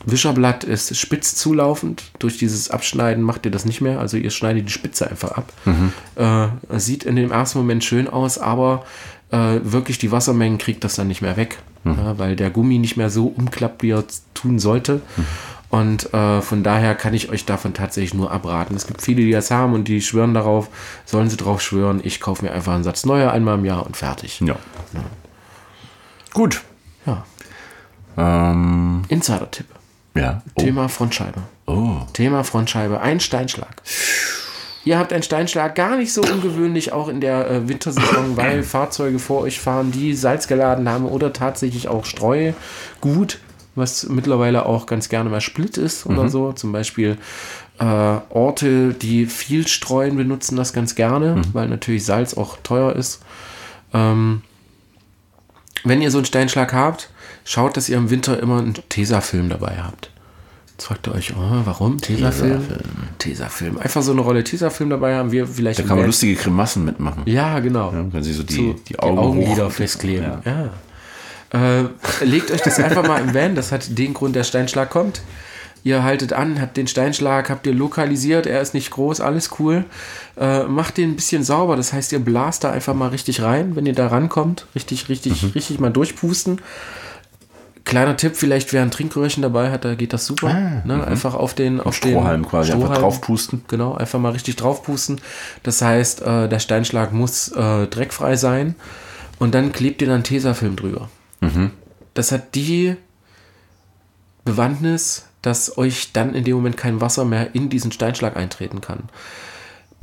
[0.06, 2.02] Wischerblatt ist spitz zulaufend.
[2.18, 4.00] Durch dieses Abschneiden macht ihr das nicht mehr.
[4.00, 5.52] Also ihr schneidet die Spitze einfach ab.
[5.64, 5.92] Mhm.
[6.16, 8.84] Äh, sieht in dem ersten Moment schön aus, aber
[9.30, 11.96] äh, wirklich die Wassermengen kriegt das dann nicht mehr weg mhm.
[11.98, 15.00] ja, weil der Gummi nicht mehr so umklappt, wie er tun sollte.
[15.16, 15.26] Mhm.
[15.70, 18.76] Und äh, von daher kann ich euch davon tatsächlich nur abraten.
[18.76, 20.68] Es gibt viele, die das haben und die schwören darauf,
[21.04, 22.00] sollen sie drauf schwören.
[22.04, 24.40] Ich kaufe mir einfach einen Satz neuer einmal im Jahr und fertig.
[24.40, 24.54] Ja.
[24.92, 25.00] ja.
[26.32, 26.62] Gut.
[27.06, 27.24] Ja.
[28.16, 29.02] Ähm.
[29.08, 29.66] Insider-Tipp.
[30.14, 30.42] Ja.
[30.54, 30.60] Oh.
[30.60, 31.42] Thema Frontscheibe.
[31.66, 31.98] Oh.
[32.12, 33.00] Thema Frontscheibe.
[33.00, 33.82] Ein Steinschlag.
[34.84, 39.18] Ihr habt einen Steinschlag, gar nicht so ungewöhnlich, auch in der äh, Wintersaison, weil Fahrzeuge
[39.18, 42.52] vor euch fahren, die Salz geladen haben oder tatsächlich auch Streu.
[43.00, 43.40] Gut,
[43.74, 46.28] was mittlerweile auch ganz gerne mal Split ist oder mhm.
[46.28, 46.52] so.
[46.52, 47.16] Zum Beispiel
[47.78, 51.42] äh, Orte, die viel streuen, benutzen das ganz gerne, mhm.
[51.54, 53.22] weil natürlich Salz auch teuer ist.
[53.92, 54.42] Ähm,
[55.84, 57.10] wenn ihr so einen Steinschlag habt,
[57.44, 60.10] schaut, dass ihr im Winter immer einen Tesafilm dabei habt.
[60.72, 62.00] Jetzt fragt ihr euch, oh, warum?
[62.00, 62.62] Tesafilm?
[63.18, 63.78] Tesafilm.
[63.78, 65.78] Einfach so eine Rolle Tesafilm dabei haben wir vielleicht.
[65.78, 67.22] Da kann man lustige Grimassen mitmachen.
[67.26, 67.92] Ja, genau.
[67.92, 70.32] Ja, wenn sie so die, so die Augen, die Augen wieder festkleben.
[70.44, 70.70] Ja.
[71.52, 71.80] ja.
[71.80, 71.84] Äh,
[72.24, 73.54] legt euch das einfach mal im Van.
[73.54, 75.22] Das hat den Grund, der Steinschlag kommt.
[75.84, 79.84] Ihr haltet an, habt den Steinschlag, habt ihr lokalisiert, er ist nicht groß, alles cool.
[80.38, 83.76] Äh, macht den ein bisschen sauber, das heißt, ihr blast da einfach mal richtig rein,
[83.76, 84.66] wenn ihr da rankommt.
[84.74, 85.50] Richtig, richtig, mhm.
[85.50, 86.62] richtig mal durchpusten.
[87.84, 90.48] Kleiner Tipp, vielleicht wer ein Trinkröhrchen dabei hat, da geht das super.
[90.48, 90.96] Ah, ne?
[90.96, 91.04] Mhm.
[91.04, 93.64] Einfach auf den auf Strohhalm den quasi Strohhalm, einfach draufpusten.
[93.68, 95.20] Genau, einfach mal richtig draufpusten.
[95.62, 98.74] Das heißt, äh, der Steinschlag muss äh, dreckfrei sein
[99.38, 101.10] und dann klebt ihr dann Tesafilm drüber.
[101.42, 101.72] Mhm.
[102.14, 102.96] Das hat die
[104.46, 109.04] Bewandtnis, dass euch dann in dem Moment kein Wasser mehr in diesen Steinschlag eintreten kann.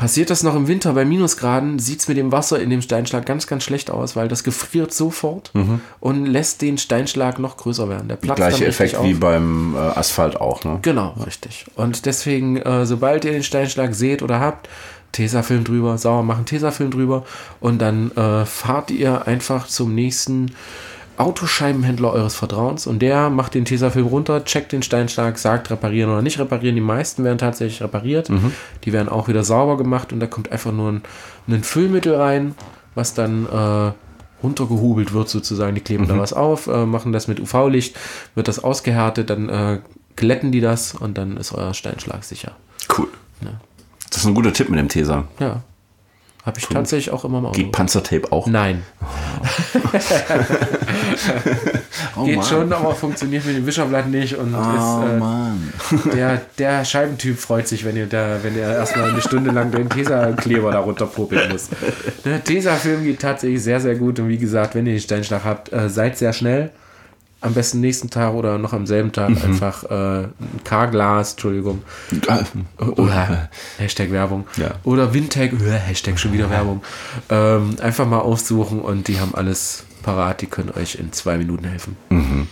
[0.02, 3.24] Passiert das noch im Winter bei Minusgraden, sieht es mit dem Wasser in dem Steinschlag
[3.24, 5.80] ganz, ganz schlecht aus, weil das gefriert sofort mhm.
[6.00, 8.08] und lässt den Steinschlag noch größer werden.
[8.08, 9.06] Der platzt Gleiche Effekt auf.
[9.06, 10.80] wie beim äh, Asphalt auch, ne?
[10.82, 11.66] Genau, richtig.
[11.76, 14.70] Und deswegen, äh, sobald ihr den Steinschlag seht oder habt,
[15.12, 17.24] Tesafilm drüber, sauer machen, Tesafilm drüber
[17.60, 20.56] und dann äh, fahrt ihr einfach zum nächsten
[21.22, 26.22] Autoscheibenhändler eures Vertrauens und der macht den Tesafilm runter, checkt den Steinschlag, sagt reparieren oder
[26.22, 26.76] nicht reparieren.
[26.76, 28.30] Die meisten werden tatsächlich repariert.
[28.30, 28.52] Mhm.
[28.84, 31.02] Die werden auch wieder sauber gemacht und da kommt einfach nur ein,
[31.48, 32.56] ein Füllmittel rein,
[32.96, 33.92] was dann äh,
[34.44, 35.76] runtergehubelt wird sozusagen.
[35.76, 36.10] Die kleben mhm.
[36.10, 37.96] da was auf, äh, machen das mit UV-Licht,
[38.36, 39.80] wird das ausgehärtet, dann äh,
[40.16, 42.54] glätten die das und dann ist euer Steinschlag sicher.
[42.98, 43.08] Cool.
[43.42, 43.52] Ja.
[44.10, 45.26] Das ist ein guter Tipp mit dem Tesa.
[45.40, 45.62] Ja.
[46.46, 46.76] Habe ich cool.
[46.76, 47.52] tatsächlich auch immer mal.
[47.52, 48.48] Geht Panzertape auch?
[48.48, 48.82] Nein.
[52.16, 52.46] oh, Geht Mann.
[52.46, 54.36] schon, aber funktioniert mit dem Wischerblatt nicht.
[54.36, 54.60] Und oh,
[55.92, 59.52] ist, äh, der, der Scheibentyp freut sich, wenn ihr da, wenn ihr erstmal eine Stunde
[59.52, 61.70] lang den Tesa-Kleber darunter popeln muss.
[62.26, 64.20] Der Tesa-Film geht tatsächlich sehr, sehr gut.
[64.20, 66.72] Und wie gesagt, wenn ihr den Steinschlag habt, äh, seid sehr schnell
[67.42, 69.38] am besten nächsten Tag oder noch am selben Tag mhm.
[69.44, 70.32] einfach äh, ein
[70.64, 71.82] K-Glas, Entschuldigung.
[72.78, 74.48] Oder Hashtag Werbung.
[74.58, 74.76] Ja.
[74.84, 76.82] Oder Windtag, Hashtag schon wieder Werbung.
[77.30, 81.66] Ähm, einfach mal aufsuchen und die haben alles parat, die können euch in zwei Minuten
[81.66, 81.98] helfen.
[82.10, 82.48] Mhm.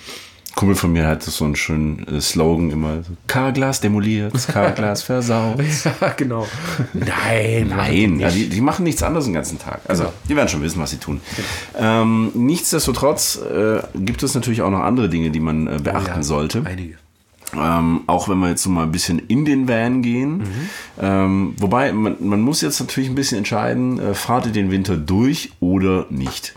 [0.55, 5.61] Kumpel von mir hat so einen schönen äh, Slogan immer: K-Glas demoliert, K-Glas versaut.
[6.01, 6.47] ja, genau.
[6.93, 8.19] Nein, nein.
[8.19, 9.81] Ja, die, die, machen nichts anderes den ganzen Tag.
[9.87, 10.13] Also, genau.
[10.27, 11.21] die werden schon wissen, was sie tun.
[11.35, 12.01] Genau.
[12.01, 16.17] Ähm, nichtsdestotrotz äh, gibt es natürlich auch noch andere Dinge, die man äh, beachten oh
[16.17, 16.63] ja, sollte.
[16.65, 16.95] Einige.
[17.55, 20.37] Ähm, auch wenn wir jetzt so mal ein bisschen in den Van gehen.
[20.37, 20.69] Mhm.
[21.01, 24.97] Ähm, wobei, man, man, muss jetzt natürlich ein bisschen entscheiden, äh, fahrt ihr den Winter
[24.97, 26.53] durch oder nicht.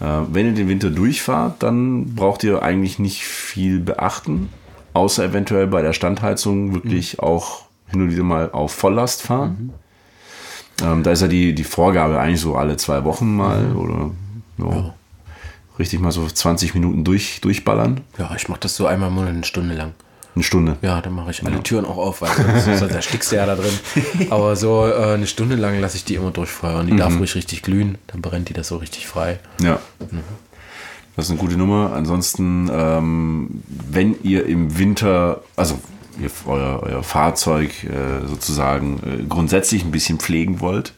[0.00, 4.48] Äh, wenn ihr den Winter durchfahrt, dann braucht ihr eigentlich nicht viel beachten,
[4.94, 7.24] außer eventuell bei der Standheizung wirklich mhm.
[7.24, 9.72] auch hin und wieder mal auf Volllast fahren.
[10.82, 13.76] Ähm, da ist ja die, die Vorgabe eigentlich so alle zwei Wochen mal Mhm.
[13.76, 14.10] oder
[14.58, 14.92] so.
[15.78, 18.00] richtig mal so 20 Minuten durch, durchballern.
[18.18, 19.92] Ja, ich mache das so einmal im Monat eine Stunde lang.
[20.34, 20.76] Eine Stunde.
[20.82, 23.56] Ja, dann mache ich alle Türen auch auf, weil sonst, sonst erstickst du ja da
[23.56, 23.72] drin.
[24.30, 26.86] Aber so äh, eine Stunde lang lasse ich die immer durchfeuern.
[26.86, 29.40] Die darf ruhig richtig glühen, dann brennt die das so richtig frei.
[29.60, 29.80] Ja.
[31.16, 31.92] Das ist eine gute Nummer.
[31.94, 35.80] Ansonsten, ähm, wenn ihr im Winter, also
[36.20, 40.94] ihr, euer, euer Fahrzeug äh, sozusagen äh, grundsätzlich ein bisschen pflegen wollt,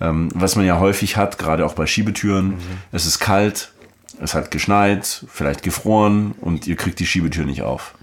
[0.00, 2.54] ähm, was man ja häufig hat, gerade auch bei Schiebetüren,
[2.92, 3.72] es ist kalt,
[4.20, 7.94] es hat geschneit, vielleicht gefroren und ihr kriegt die Schiebetür nicht auf.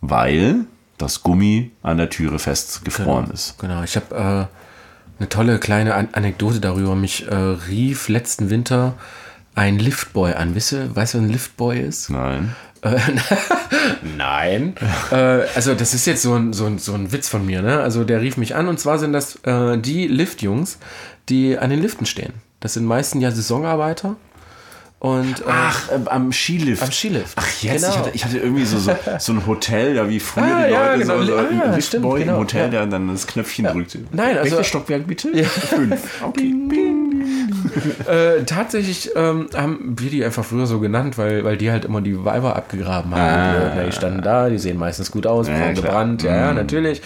[0.00, 3.58] Weil das Gummi an der Türe fest gefroren ist.
[3.58, 6.94] Genau, ich habe äh, eine tolle kleine An Anekdote darüber.
[6.94, 8.94] Mich äh, rief letzten Winter
[9.54, 10.54] ein Liftboy an.
[10.54, 12.10] Wisst ihr, weißt du, was ein Liftboy ist?
[12.10, 12.54] Nein.
[14.16, 14.74] Nein.
[15.10, 15.14] äh,
[15.54, 17.62] also das ist jetzt so ein, so, ein, so ein Witz von mir.
[17.62, 17.80] Ne?
[17.80, 20.78] Also der rief mich an und zwar sind das äh, die Liftjungs,
[21.28, 22.34] die an den Liften stehen.
[22.60, 24.16] Das sind meistens ja Saisonarbeiter.
[25.00, 26.82] Und, äh, Ach, äh, am Skilift.
[26.82, 27.34] Am Skilift.
[27.36, 27.82] Ach, jetzt.
[27.84, 27.92] Genau.
[27.92, 30.72] Ich, hatte, ich hatte irgendwie so, so, so ein Hotel, ja, wie früher Ah, die
[30.72, 31.18] ja, Leute genau.
[31.18, 32.68] so, so Ah, ja, Liftboy stimmt, im genau, Hotel, ja.
[32.68, 34.00] der dann das Knöpfchen drückte.
[34.10, 35.32] Nein, also- Welches Stockwerk bitte?
[35.44, 36.22] Fünf.
[36.24, 36.52] Okay.
[38.08, 42.00] Äh, tatsächlich ähm, haben wir die einfach früher so genannt, weil, weil die halt immer
[42.00, 43.20] die Weiber abgegraben haben.
[43.76, 43.80] Ah.
[43.80, 45.54] die, die standen da, die sehen meistens gut aus, Ja.
[45.54, 45.74] Mhm.
[45.74, 47.02] gebrannt, ja, ja, natürlich.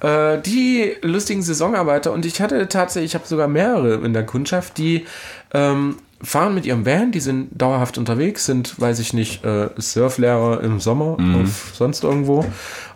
[0.00, 4.78] Äh, die lustigen Saisonarbeiter und ich hatte tatsächlich, ich habe sogar mehrere in der Kundschaft,
[4.78, 5.06] die
[5.54, 10.62] ähm, fahren mit ihrem Van, die sind dauerhaft unterwegs, sind, weiß ich nicht, äh, Surflehrer
[10.62, 11.50] im Sommer Mhm.
[11.74, 12.44] sonst irgendwo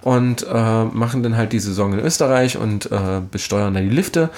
[0.01, 4.31] und äh, machen dann halt die Saison in Österreich und äh, besteuern dann die Lifte.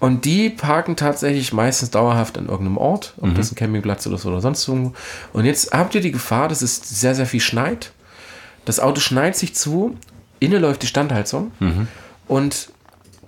[0.00, 4.40] Und die parken tatsächlich meistens dauerhaft an irgendeinem Ort, ob das ein Campingplatz ist oder
[4.40, 4.92] sonst irgendwo.
[5.32, 7.92] Und jetzt habt ihr die Gefahr, dass es sehr, sehr viel schneit.
[8.64, 9.96] Das Auto schneit sich zu,
[10.40, 11.52] innen läuft die Standheizung
[12.26, 12.68] und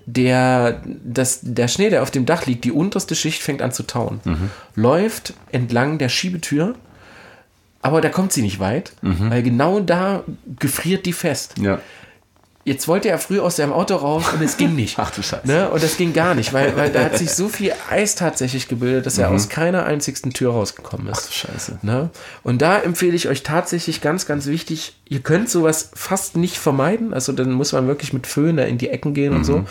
[0.07, 3.83] der, das, der Schnee, der auf dem Dach liegt, die unterste Schicht fängt an zu
[3.83, 4.21] tauen.
[4.75, 6.75] Läuft entlang der Schiebetür,
[7.83, 8.93] aber da kommt sie nicht weit,
[9.31, 10.25] weil genau da
[10.59, 11.55] gefriert die fest.
[11.59, 11.81] Ja.
[12.67, 14.99] Jetzt wollte er früh aus seinem Auto raus und es ging nicht.
[14.99, 15.47] Ach du Scheiße.
[15.47, 15.71] Ne?
[15.71, 19.07] Und das ging gar nicht, weil, weil da hat sich so viel Eis tatsächlich gebildet,
[19.07, 21.17] dass er aus keiner einzigsten Tür rausgekommen ist.
[21.17, 21.23] Mhm.
[21.23, 21.79] Ach du Scheiße.
[21.83, 22.11] Ne?
[22.43, 27.15] Und da empfehle ich euch tatsächlich ganz, ganz wichtig, ihr könnt sowas fast nicht vermeiden.
[27.15, 29.59] Also dann muss man wirklich mit Föhn da in die Ecken gehen und so.
[29.59, 29.67] Mhm.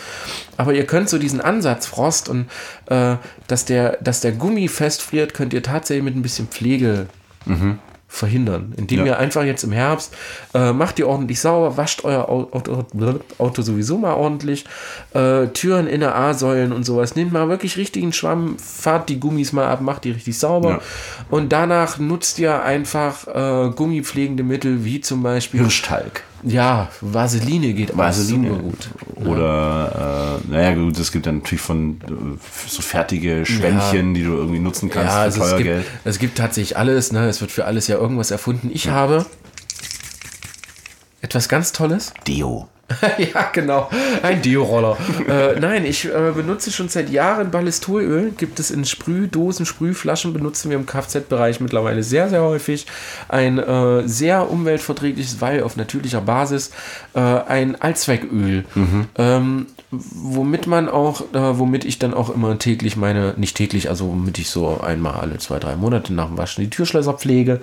[0.56, 2.46] Aber ihr könnt so diesen Ansatz Frost und
[2.86, 3.16] äh,
[3.46, 7.08] dass, der, dass der Gummi festfriert, könnt ihr tatsächlich mit ein bisschen Pflege
[8.08, 8.72] verhindern.
[8.76, 9.04] Indem Ja.
[9.06, 10.14] ihr einfach jetzt im Herbst
[10.54, 12.84] äh, macht ihr ordentlich sauber, wascht euer Au- Auto,
[13.38, 14.64] Auto sowieso mal ordentlich,
[15.12, 17.14] äh, Türen, Inner A-Säulen und sowas.
[17.16, 20.70] Nehmt mal wirklich richtigen Schwamm, fahrt die Gummis mal ab, macht die richtig sauber.
[20.70, 20.80] Ja.
[21.30, 26.22] Und danach nutzt ihr einfach äh, gummipflegende Mittel, wie zum Beispiel, Hirschtalg.
[26.42, 28.48] Ja, Vaseline geht auch Vaseline.
[28.48, 28.90] super gut.
[29.26, 34.34] Oder, äh, naja, gut, es gibt dann natürlich von äh, so fertige Schwämmchen, die du
[34.34, 35.86] irgendwie nutzen kannst Ja, für also teuer es, gibt, Geld.
[36.04, 37.28] es gibt tatsächlich alles, ne?
[37.28, 38.70] Es wird für alles ja irgendwas erfunden.
[38.72, 39.26] Ich habe
[41.20, 42.12] etwas ganz Tolles.
[42.26, 42.68] Deo.
[43.18, 43.90] ja, genau.
[44.22, 44.96] Ein Deo-Roller.
[45.28, 48.30] äh, nein, ich äh, benutze schon seit Jahren Ballistolöl.
[48.30, 52.86] Gibt es in Sprühdosen, Sprühflaschen, benutzen wir im Kfz-Bereich mittlerweile sehr, sehr häufig.
[53.28, 56.70] Ein äh, sehr umweltverträgliches, weil auf natürlicher Basis
[57.14, 58.64] äh, ein Allzwecköl.
[59.18, 64.08] Ähm, womit man auch, äh, womit ich dann auch immer täglich meine, nicht täglich, also
[64.08, 67.60] womit ich so einmal alle zwei, drei Monate nach dem Waschen die Türschlösser pflege.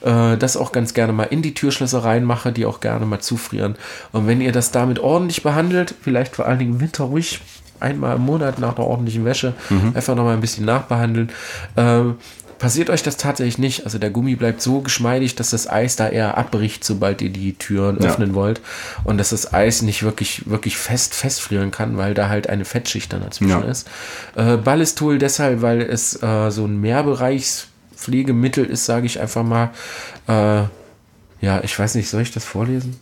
[0.00, 3.76] Äh, das auch ganz gerne mal in die Türschlösser reinmache, die auch gerne mal zufrieren.
[4.12, 7.40] Und wenn ihr das damit ordentlich behandelt, vielleicht vor allen Dingen im Winter ruhig
[7.78, 9.52] einmal im Monat nach einer ordentlichen Wäsche
[9.94, 11.30] einfach nochmal ein bisschen nachbehandeln.
[11.76, 12.16] Ähm,
[12.58, 13.84] passiert euch das tatsächlich nicht.
[13.84, 17.54] Also der Gummi bleibt so geschmeidig, dass das Eis da eher abbricht, sobald ihr die
[17.54, 18.08] Türen Ja.
[18.10, 18.60] öffnen wollt.
[19.04, 23.12] Und dass das Eis nicht wirklich, wirklich fest festfrieren kann, weil da halt eine Fettschicht
[23.12, 23.68] dann dazwischen Ja.
[23.68, 23.88] ist.
[24.34, 29.70] Äh, Ballistol deshalb, weil es äh, so ein Mehrbereichspflegemittel ist, sage ich einfach mal.
[30.28, 30.64] Äh,
[31.40, 32.98] ja, ich weiß nicht, soll ich das vorlesen?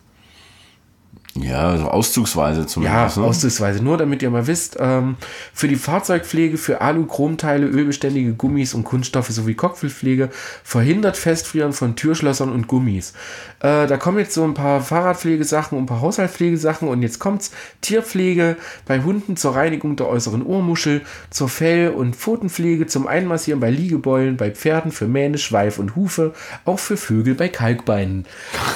[1.36, 3.16] Ja, so auszugsweise Ja, zumindest.
[3.16, 3.24] ne?
[3.24, 3.82] auszugsweise.
[3.82, 5.16] Nur damit ihr mal wisst, ähm,
[5.52, 10.28] für die Fahrzeugpflege, für Alu, Chromteile, ölbeständige Gummis und Kunststoffe sowie Cockpitpflege
[10.62, 13.14] verhindert Festfrieren von Türschlössern und Gummis.
[13.58, 17.50] Äh, da kommen jetzt so ein paar Fahrradpflegesachen und ein paar Haushaltspflegesachen und jetzt kommt's
[17.80, 18.56] Tierpflege
[18.86, 24.36] bei Hunden zur Reinigung der äußeren Ohrmuschel, zur Fell- und Pfotenpflege, zum Einmassieren bei Liegebeulen,
[24.36, 26.32] bei Pferden für Mähne, Schweif und Hufe,
[26.64, 28.24] auch für Vögel bei Kalkbeinen.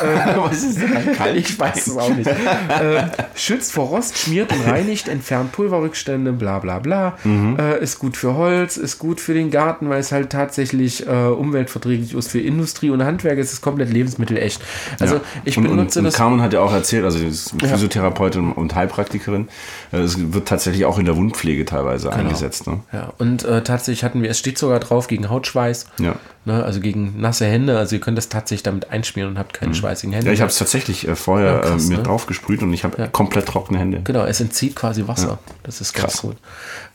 [0.36, 2.28] Was ist denn ein Ich weiß es auch nicht.
[2.48, 7.16] Äh, schützt vor Rost, schmiert und reinigt, entfernt Pulverrückstände, bla bla bla.
[7.24, 7.56] Mhm.
[7.58, 11.10] Äh, ist gut für Holz, ist gut für den Garten, weil es halt tatsächlich äh,
[11.10, 13.38] umweltverträglich ist für Industrie und Handwerk.
[13.38, 14.60] Es ist komplett lebensmittelecht.
[15.00, 15.20] Also Ja.
[15.44, 16.14] ich und, benutze und, das.
[16.14, 19.48] Und Carmen hat ja auch erzählt, also ist Physiotherapeutin und Heilpraktikerin.
[19.92, 22.20] äh, Es wird tatsächlich auch in der Wundpflege teilweise Genau.
[22.20, 22.66] eingesetzt.
[22.66, 22.80] Ne?
[22.92, 26.14] Ja, und äh, tatsächlich hatten wir, es steht sogar drauf gegen Hautschweiß, Ja.
[26.48, 27.78] Ne, also gegen nasse Hände.
[27.78, 30.24] Also ihr könnt das tatsächlich damit einschmieren und habt keine schweißigen Hände.
[30.24, 30.28] Mhm.
[30.30, 32.02] Ja, ich habe es tatsächlich äh, vorher Ja, krass, äh, mir ne?
[32.02, 34.00] drauf gesprüht und ich habe komplett trockene Hände.
[34.02, 35.38] Genau, es entzieht quasi Wasser.
[35.62, 36.22] Das ist ganz Krass.
[36.22, 36.36] gut.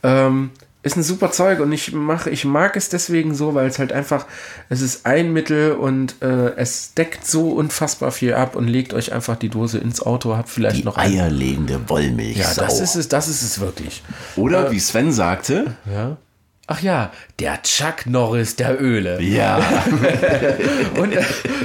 [0.02, 0.50] Ähm,
[0.82, 3.90] ist ein super Zeug und ich mache, ich mag es deswegen so, weil es halt
[3.90, 4.26] einfach,
[4.68, 9.10] es ist ein Mittel und äh, es deckt so unfassbar viel ab und legt euch
[9.14, 11.10] einfach die Dose ins Auto, habt vielleicht noch ein.
[11.12, 12.36] eierlegende Wollmilch.
[12.36, 14.02] Ja, das ist es, das ist es wirklich.
[14.36, 16.18] Oder wie Sven sagte, Ja.
[16.66, 19.20] Ach ja, der Chuck Norris der Öle.
[19.20, 19.58] ja,
[20.98, 21.14] Und,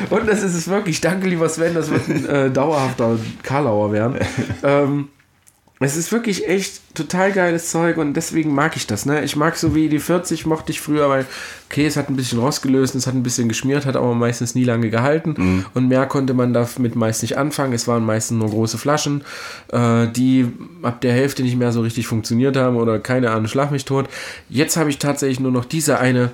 [0.09, 0.99] und das ist es wirklich.
[0.99, 4.17] Danke, lieber Sven, das wird ein äh, dauerhafter Karlauer werden.
[4.63, 5.09] ähm,
[5.81, 9.05] es ist wirklich echt total geiles Zeug und deswegen mag ich das.
[9.05, 9.23] Ne?
[9.23, 11.25] Ich mag so wie die 40 mochte ich früher, weil,
[11.69, 14.65] okay, es hat ein bisschen rausgelöst, es hat ein bisschen geschmiert, hat aber meistens nie
[14.65, 17.71] lange gehalten und mehr konnte man damit meist nicht anfangen.
[17.71, 19.23] Es waren meistens nur große Flaschen,
[19.71, 20.51] äh, die
[20.81, 24.09] ab der Hälfte nicht mehr so richtig funktioniert haben oder keine Ahnung, schlag mich tot.
[24.49, 26.31] Jetzt habe ich tatsächlich nur noch diese eine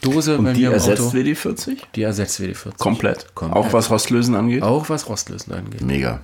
[0.00, 1.16] Dose bei die ersetzt Auto.
[1.16, 1.76] WD-40?
[1.94, 2.78] Die ersetzt WD-40.
[2.78, 3.34] Komplett.
[3.34, 3.64] Komplett.
[3.66, 4.62] Auch was Rostlösen angeht?
[4.62, 5.82] Auch was Rostlösen angeht.
[5.82, 6.20] Mega.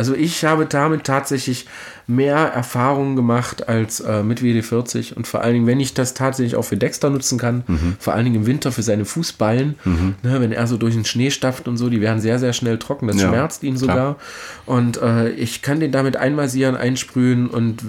[0.00, 1.66] Also ich habe damit tatsächlich
[2.06, 6.56] mehr Erfahrungen gemacht als äh, mit WD-40 und vor allen Dingen, wenn ich das tatsächlich
[6.56, 7.64] auch für Dexter nutzen kann,
[8.00, 11.30] vor allen Dingen im Winter für seine Fußballen, ne, wenn er so durch den Schnee
[11.30, 14.16] stapft und so, die werden sehr, sehr schnell trocken, das Ja, schmerzt ihn sogar.
[14.64, 17.82] und äh, ich kann den damit einmassieren, einsprühen und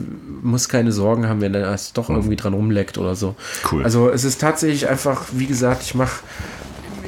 [0.43, 3.35] muss keine Sorgen haben, wenn er erst doch irgendwie dran rumleckt oder so.
[3.71, 3.85] Cool.
[3.85, 6.19] Also es ist tatsächlich einfach, wie gesagt, ich mache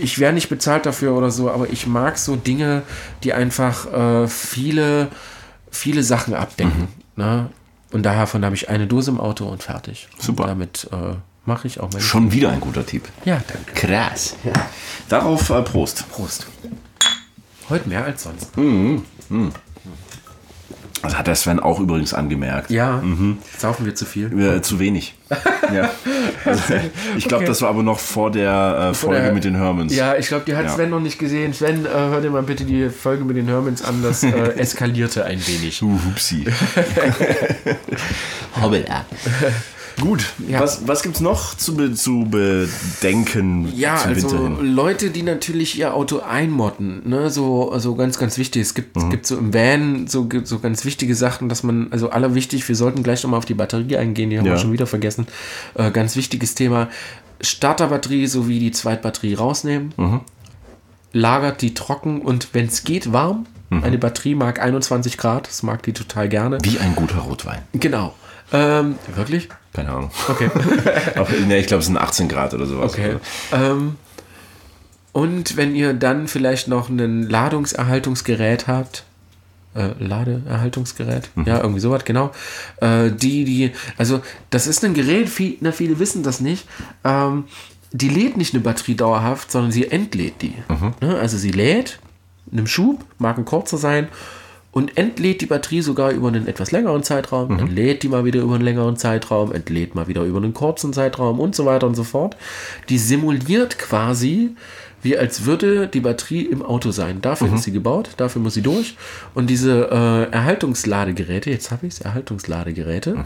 [0.03, 2.83] ich wäre nicht bezahlt dafür oder so, aber ich mag so Dinge,
[3.23, 5.07] die einfach äh, viele,
[5.71, 6.89] viele Sachen abdecken.
[7.15, 7.49] Ne?
[7.91, 10.07] Und davon habe ich eine Dose im Auto und fertig.
[10.17, 10.43] Super.
[10.43, 12.03] Und damit äh, mache ich auch meine.
[12.03, 13.07] Schon wieder ein guter Tipp.
[13.23, 13.73] Ja, danke.
[13.73, 14.35] Krass.
[15.09, 16.09] Darauf äh, Prost.
[16.09, 16.47] Prost.
[17.69, 18.49] Heute mehr als sonst.
[21.03, 22.71] Das hat der Sven auch übrigens angemerkt.
[22.71, 23.03] Ja,
[23.57, 24.31] saufen wir zu viel.
[24.39, 25.13] Äh, zu wenig.
[25.73, 25.91] ja.
[26.45, 26.73] also,
[27.17, 27.47] ich glaube, Okay.
[27.47, 29.93] das war aber noch vor der äh, Folge der- mit den Hermans.
[29.95, 30.71] Ja, ich glaube, die hat Ja.
[30.71, 31.53] Sven noch nicht gesehen.
[31.53, 34.01] Sven, äh, hör dir mal bitte die Folge mit den Hermans an.
[34.01, 35.81] Das äh, eskalierte ein wenig.
[35.83, 36.45] Uh, hupsi.
[38.61, 39.05] Hoppala.
[40.01, 40.59] Gut, Ja.
[40.59, 44.57] was, was gibt es noch zu, be zu bedenken Ja, also hin?
[44.73, 48.61] Leute, die natürlich ihr Auto einmotten, ne, so also ganz, ganz wichtig.
[48.63, 48.75] Es Mhm.
[48.75, 52.67] gibt, es gibt so im Van so, so ganz wichtige Sachen, dass man, also allerwichtig,
[52.67, 54.53] wir sollten gleich nochmal auf die Batterie eingehen, die haben Ja.
[54.53, 55.27] wir schon wieder vergessen.
[55.75, 56.89] Äh, ganz wichtiges Thema.
[57.41, 59.93] Starterbatterie sowie die Zweitbatterie rausnehmen.
[59.97, 60.21] Mhm.
[61.11, 63.45] Lagert die trocken und wenn es geht, warm.
[63.69, 63.83] Mhm.
[63.83, 66.57] Eine Batterie mag 21 Grad, das mag die total gerne.
[66.63, 67.59] Wie ein guter Rotwein.
[67.73, 68.13] Genau.
[68.53, 69.49] Ähm, wirklich?
[69.73, 70.11] Keine Ahnung.
[70.29, 70.49] Okay.
[71.47, 72.93] Nee, ich glaube, es sind 18 Grad oder sowas.
[72.93, 73.17] Okay.
[73.51, 73.95] Ähm,
[75.11, 79.03] und wenn ihr dann vielleicht noch ein Ladungserhaltungsgerät habt,
[79.75, 82.31] äh, Ladeerhaltungsgerät, ja, irgendwie sowas, genau.
[82.77, 86.67] Äh, die, die, also das ist ein Gerät, viel, na, viele wissen das nicht.
[87.03, 87.45] Ähm,
[87.91, 90.55] die lädt nicht eine Batterie dauerhaft, sondern sie entlädt die.
[91.01, 91.17] Ne?
[91.17, 91.99] Also sie lädt
[92.51, 94.07] in einem Schub, mag ein kurzer sein,
[94.73, 98.41] und entlädt die Batterie sogar über einen etwas längeren Zeitraum, dann lädt die mal wieder
[98.41, 101.95] über einen längeren Zeitraum, entlädt mal wieder über einen kurzen Zeitraum und so weiter und
[101.95, 102.35] so fort.
[102.89, 104.55] Die simuliert quasi,
[105.03, 107.21] wie als würde die Batterie im Auto sein.
[107.21, 108.97] Dafür ist sie gebaut, dafür muss sie durch.
[109.35, 113.25] Und diese äh, Erhaltungsladegeräte, jetzt habe ich es, Erhaltungsladegeräte,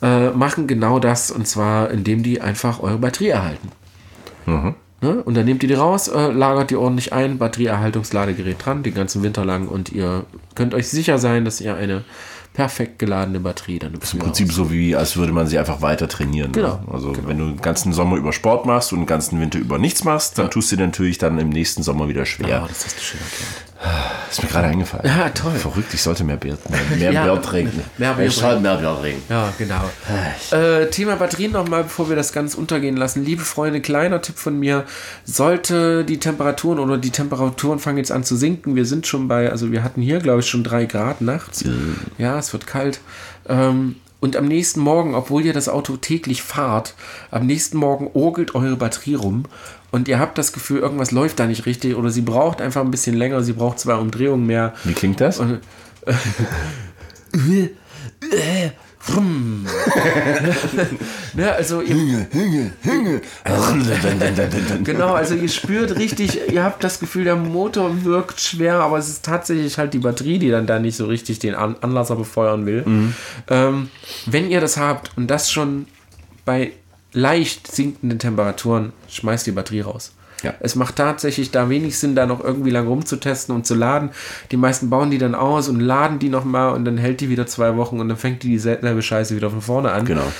[0.00, 3.72] äh, machen genau das und zwar, indem die einfach eure Batterie erhalten.
[5.04, 5.22] Ne?
[5.22, 9.22] Und dann nehmt ihr die raus, äh, lagert die ordentlich ein, Batterieerhaltungsladegerät dran, den ganzen
[9.22, 10.24] Winter lang und ihr
[10.54, 12.04] könnt euch sicher sein, dass ihr eine
[12.54, 16.52] perfekt geladene Batterie dann Im Prinzip so wie, als würde man sie einfach weiter trainieren.
[16.52, 16.54] ne?
[16.54, 19.76] Genau, Also wenn du den ganzen Sommer über Sport machst und den ganzen Winter über
[19.76, 22.48] nichts machst, dann tust du dir natürlich dann im nächsten Sommer wieder schwer.
[22.48, 23.63] Ja, das hast du schön erklärt.
[24.30, 25.04] Ist mir gerade eingefallen.
[25.06, 25.52] Ja, toll.
[25.52, 27.82] Verrückt, ich sollte mehr Bier, mehr, mehr Ja, Bier trinken.
[27.98, 29.22] mehr Bier ich sollte mehr Bier trinken.
[29.28, 29.90] Ja, genau.
[30.50, 33.24] Äh, Thema Batterien nochmal, bevor wir das ganz untergehen lassen.
[33.24, 34.84] Liebe Freunde, kleiner Tipp von mir.
[35.24, 38.74] Sollte die Temperaturen oder die Temperaturen fangen jetzt an zu sinken.
[38.74, 41.64] Wir sind schon bei, also wir hatten hier, glaube ich, schon drei Grad nachts.
[42.18, 43.00] Ja, es wird kalt.
[43.48, 46.94] Ähm, und am nächsten Morgen, obwohl ihr das Auto täglich fahrt,
[47.30, 49.44] am nächsten Morgen orgelt eure Batterie rum
[49.94, 52.90] und ihr habt das Gefühl, irgendwas läuft da nicht richtig oder sie braucht einfach ein
[52.90, 54.74] bisschen länger, sie braucht zwei Umdrehungen mehr.
[54.82, 55.38] Wie klingt das?
[61.34, 62.72] ne, also ihr, Hänge, Hänge.
[64.82, 69.08] genau, also ihr spürt richtig, ihr habt das Gefühl, der Motor wirkt schwer, aber es
[69.08, 72.66] ist tatsächlich halt die Batterie, die dann da nicht so richtig den An Anlasser befeuern
[72.66, 72.82] will.
[73.48, 73.90] Ähm,
[74.26, 75.86] wenn ihr das habt und das schon
[76.44, 76.72] bei
[77.14, 80.12] leicht sinkenden Temperaturen, schmeißt die Batterie raus.
[80.42, 80.54] Ja.
[80.60, 84.10] Es macht tatsächlich da wenig Sinn, da noch irgendwie lang rumzutesten und zu laden.
[84.50, 87.46] Die meisten bauen die dann aus und laden die nochmal und dann hält die wieder
[87.46, 90.04] zwei Wochen und dann fängt die dieselbe Scheiße wieder von vorne an.
[90.04, 90.30] Genau.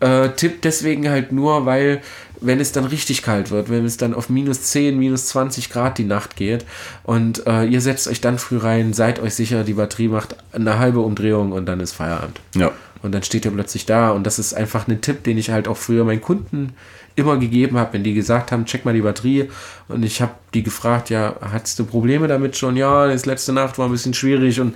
[0.00, 2.00] Äh, Tipp deswegen halt nur, weil
[2.40, 5.96] wenn es dann richtig kalt wird, wenn es dann auf minus 10, minus 20 Grad
[5.96, 6.64] die Nacht geht
[7.04, 10.80] und äh, ihr setzt euch dann früh rein, seid euch sicher, die Batterie macht eine
[10.80, 12.40] halbe Umdrehung und dann ist Feierabend.
[12.56, 12.72] Ja.
[13.02, 15.66] Und dann steht ihr plötzlich da und das ist einfach ein Tipp, den ich halt
[15.68, 16.74] auch früher meinen Kunden
[17.16, 19.50] immer gegeben habe, wenn die gesagt haben, check mal die Batterie
[19.88, 22.76] und ich habe die gefragt, ja, hattest du Probleme damit schon?
[22.76, 24.74] Ja, das letzte Nacht war ein bisschen schwierig und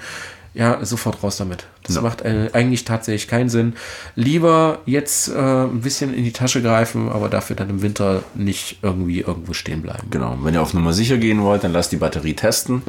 [0.53, 1.67] ja, sofort raus damit.
[1.85, 2.01] Das Ja.
[2.03, 3.75] macht äh, eigentlich tatsächlich keinen Sinn.
[4.15, 8.79] Lieber jetzt äh, ein bisschen in die Tasche greifen, aber dafür dann im Winter nicht
[8.83, 10.09] irgendwie irgendwo stehen bleiben.
[10.11, 10.37] Genau.
[10.43, 12.83] Wenn ihr auf Nummer sicher gehen wollt, dann lasst die Batterie testen.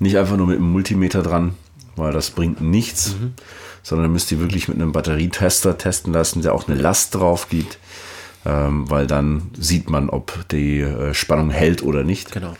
[0.00, 1.54] Nicht einfach nur mit einem Multimeter dran,
[1.94, 3.14] weil das bringt nichts.
[3.86, 7.78] Sondern müsst ihr wirklich mit einem Batterietester testen lassen, der auch eine Last drauf gibt.
[8.44, 12.32] Ähm, weil dann sieht man, ob die äh, Spannung hält oder nicht.
[12.32, 12.56] Genau.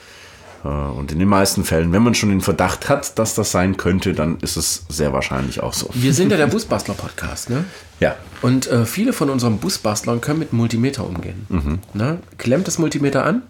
[0.64, 3.76] Äh, und in den meisten Fällen, wenn man schon den Verdacht hat, dass das sein
[3.76, 5.90] könnte, dann ist es sehr wahrscheinlich auch so.
[5.94, 7.64] Wir sind ja der Busbastler-Podcast, ne?
[7.98, 8.14] Ja.
[8.40, 11.82] Und äh, viele von unseren Busbastlern können mit Multimeter umgehen.
[11.92, 12.18] Ne?
[12.38, 13.42] Klemmt das Multimeter an,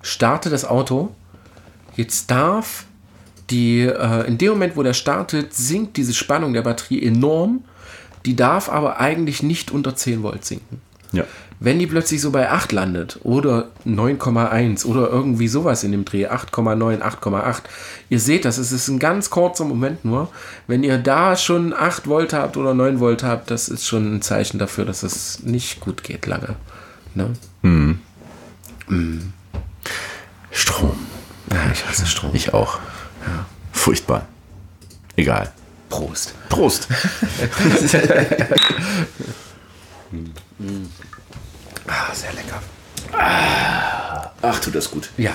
[0.00, 1.10] starte das Auto.
[1.96, 2.84] Jetzt darf
[3.50, 7.64] die, äh, in dem Moment, wo der startet, sinkt diese Spannung der Batterie enorm.
[8.24, 10.80] Die darf aber eigentlich nicht unter 10 Volt sinken.
[11.12, 11.24] Ja.
[11.60, 16.26] Wenn die plötzlich so bei 8 landet oder 9,1 oder irgendwie sowas in dem Dreh,
[16.26, 17.62] 8,9, 8,8,
[18.08, 20.28] ihr seht das, es ist ein ganz kurzer Moment nur.
[20.66, 24.22] Wenn ihr da schon 8 Volt habt oder 9 Volt habt, das ist schon ein
[24.22, 26.56] Zeichen dafür, dass es nicht gut geht lange.
[27.14, 27.30] Ne?
[30.50, 30.98] Strom.
[31.50, 32.30] Ja, ich hasse Strom.
[32.34, 32.78] Ich auch.
[33.72, 34.26] Furchtbar.
[35.16, 35.52] Egal.
[35.88, 36.34] Prost.
[36.48, 36.88] Prost.
[41.86, 42.62] Ah, sehr lecker.
[44.42, 45.10] Ach, tut das gut.
[45.16, 45.32] Ja.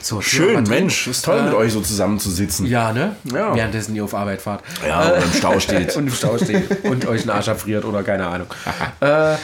[0.00, 0.64] So, Schön.
[0.64, 1.06] Mensch.
[1.06, 2.66] Ist toll, mit euch so zusammenzusitzen.
[2.66, 3.16] Ja, ne?
[3.32, 3.54] Ja.
[3.54, 4.62] Währenddessen ihr auf Arbeit fahrt.
[4.86, 5.96] Ja, oder im Stau steht.
[5.96, 8.48] und im Stau steht und euch einen Arsch abfriert oder keine Ahnung.
[9.00, 9.36] äh,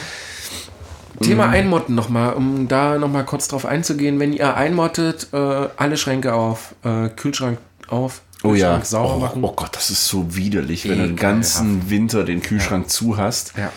[1.21, 1.53] Thema Mhm.
[1.53, 4.19] Einmotten nochmal, um da nochmal kurz drauf einzugehen.
[4.19, 7.57] Wenn ihr einmottet, äh, alle Schränke auf, äh, Kühlschrank
[7.91, 8.79] auf, Oh ja.
[8.85, 9.43] Sauber oh, machen.
[9.43, 13.51] oh Gott, das ist so widerlich, wenn du den ganzen Winter den Kühlschrank zu hast.
[13.57, 13.69] Ja.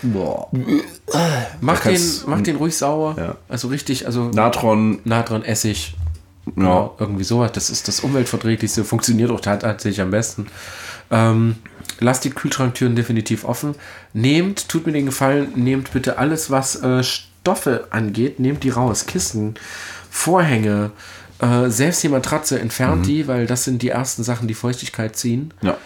[1.60, 3.16] Mach, Da den, mach den ruhig sauer.
[3.18, 3.36] Ja.
[3.48, 5.94] Also richtig, also Natron, Natron, Essig,
[6.46, 7.50] ja, Genau, irgendwie sowas.
[7.52, 10.46] Das ist das umweltverträglichste, funktioniert auch tat- tatsächlich am besten.
[11.10, 11.56] Ähm,
[12.00, 13.74] lasst die Kühlschranktüren definitiv offen.
[14.12, 19.06] Nehmt, tut mir den Gefallen, nehmt bitte alles, was äh, Stoffe angeht, nehmt die raus.
[19.06, 19.54] Kissen,
[20.10, 20.90] Vorhänge,
[21.42, 25.52] äh, selbst die Matratze, entfernt die, weil das sind die ersten Sachen, die Feuchtigkeit ziehen.
[25.60, 25.76] ja.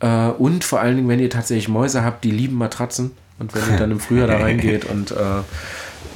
[0.00, 3.12] Äh, und vor allen Dingen, wenn ihr tatsächlich Mäuse habt, die lieben Matratzen.
[3.38, 5.42] Und wenn ihr dann im Frühjahr da reingeht und äh,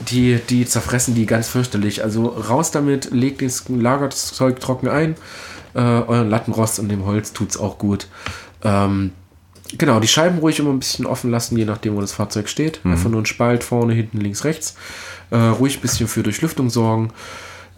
[0.09, 2.03] die, die zerfressen die ganz fürchterlich.
[2.03, 5.17] Also raus damit, legt das Lagerzeug trocken ein.
[5.75, 8.09] Äh, euren Lattenrost und dem Holz tut's auch gut.
[8.65, 9.13] Ähm,
[9.77, 12.81] genau, die Scheiben ruhig immer ein bisschen offen lassen, je nachdem, wo das Fahrzeug steht.
[12.85, 14.75] Einfach nur ein Spalt vorne, hinten, links, rechts.
[15.31, 17.13] Äh, ruhig ein bisschen für Durchlüftung sorgen.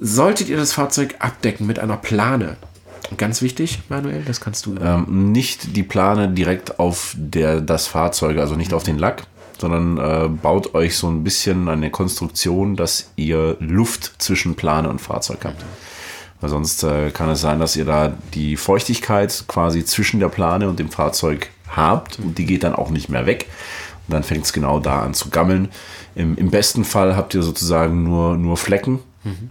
[0.04, 2.56] Solltet ihr das Fahrzeug abdecken mit einer Plane,
[3.18, 4.74] ganz wichtig, Manuel, das kannst du.
[4.82, 9.22] Ähm, nicht die Plane direkt auf der, das Fahrzeug, also nicht auf den Lack,
[9.58, 15.00] sondern äh, baut euch so ein bisschen eine Konstruktion, dass ihr Luft zwischen Plane und
[15.00, 15.64] Fahrzeug habt.
[16.40, 20.68] Weil sonst äh, kann es sein, dass ihr da die Feuchtigkeit quasi zwischen der Plane
[20.68, 23.46] und dem Fahrzeug habt und die geht dann auch nicht mehr weg.
[24.08, 25.68] Und dann fängt es genau da an zu gammeln.
[26.16, 28.98] Im, Im besten Fall habt ihr sozusagen nur, nur Flecken,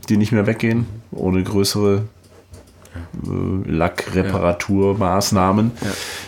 [0.09, 2.03] die nicht mehr weggehen, ohne größere
[3.23, 5.71] äh, Lackreparaturmaßnahmen.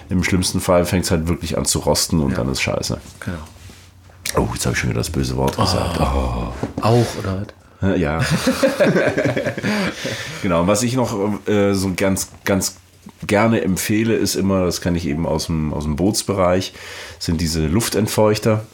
[0.09, 2.99] Im schlimmsten Fall fängt es halt wirklich an zu rosten und dann ist scheiße.
[3.19, 3.37] Genau.
[4.35, 5.99] Oh, jetzt habe ich schon wieder das böse Wort gesagt.
[5.99, 6.53] Auch,
[7.19, 7.45] oder?
[7.81, 7.99] was?
[7.99, 8.21] Ja.
[10.41, 11.13] genau, was ich noch
[11.47, 12.77] äh, so ganz, ganz
[13.25, 16.73] gerne empfehle, ist immer, das kann ich eben aus dem, aus dem Bootsbereich,
[17.19, 18.65] sind diese Luftentfeuchter.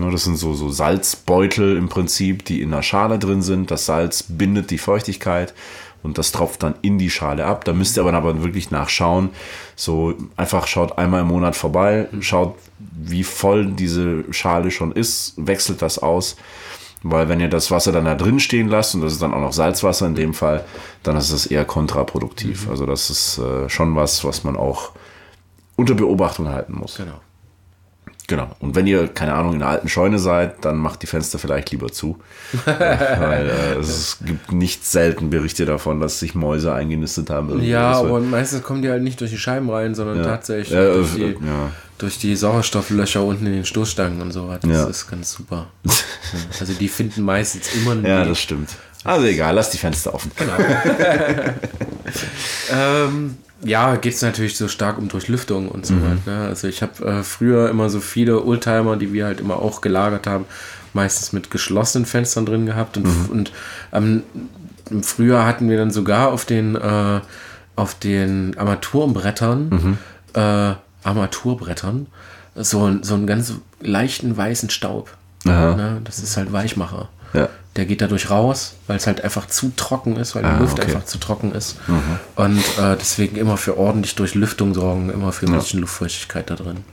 [0.00, 3.70] Ja, Das sind so, so Salzbeutel im Prinzip, die in einer Schale drin sind.
[3.70, 5.54] Das Salz bindet die Feuchtigkeit
[6.02, 7.64] und das tropft dann in die Schale ab.
[7.64, 9.30] Da müsst ihr aber, aber wirklich nachschauen.
[9.76, 15.82] So einfach schaut einmal im Monat vorbei, schaut, wie voll diese Schale schon ist, wechselt
[15.82, 16.36] das aus.
[17.02, 19.40] Weil wenn ihr das Wasser dann da drin stehen lasst, und das ist dann auch
[19.40, 20.64] noch Salzwasser in dem Fall,
[21.02, 22.68] dann ist das eher kontraproduktiv.
[22.68, 24.92] Also das ist äh, schon was, was man auch
[25.76, 26.96] unter Beobachtung halten muss.
[26.96, 27.20] Genau.
[28.32, 28.48] Genau.
[28.60, 31.70] Und wenn ihr, keine Ahnung, in einer alten Scheune seid, dann macht die Fenster vielleicht
[31.70, 32.18] lieber zu.
[32.64, 37.62] Weil äh, es gibt nicht selten Berichte davon, dass sich Mäuse eingenistet haben.
[37.62, 40.24] Ja, und meistens kommen die halt nicht durch die Scheiben rein, sondern Ja.
[40.24, 41.70] tatsächlich Ja, durch, äh, die, ja.
[41.98, 44.66] durch die Sauerstofflöcher unten in den Stoßstangen und so weiter.
[44.66, 44.86] Das Ja.
[44.86, 45.66] ist ganz super.
[46.58, 48.28] Also die finden meistens immer einen ja, Weg.
[48.30, 48.70] das stimmt.
[49.04, 50.30] Also egal, lasst die Fenster offen.
[50.36, 50.52] Genau.
[52.72, 56.38] Ähm, ja, geht es natürlich so stark um Durchlüftung und so weiter.
[56.38, 56.46] Ne?
[56.48, 60.26] Also ich habe äh, früher immer so viele Oldtimer, die wir halt immer auch gelagert
[60.26, 60.46] haben,
[60.94, 62.96] meistens mit geschlossenen Fenstern drin gehabt.
[62.96, 63.52] Und, und
[63.92, 64.22] ähm,
[64.90, 67.20] im Frühjahr hatten wir dann sogar auf den, äh,
[67.76, 69.98] auf den Armaturenbrettern,
[70.34, 72.06] äh, Armaturbrettern,
[72.56, 75.16] so, so einen ganz leichten weißen Staub.
[75.76, 76.00] Ne?
[76.04, 77.08] Das ist halt Weichmacher.
[77.32, 77.48] Ja.
[77.76, 80.78] Der geht dadurch raus, weil es halt einfach zu trocken ist, weil die Ah, Luft
[80.78, 80.88] okay.
[80.94, 81.76] einfach zu trocken ist.
[82.36, 85.58] Und äh, deswegen immer für ordentlich Durchlüftung sorgen, immer für ein Ja.
[85.58, 86.84] bisschen Luftfeuchtigkeit da drin.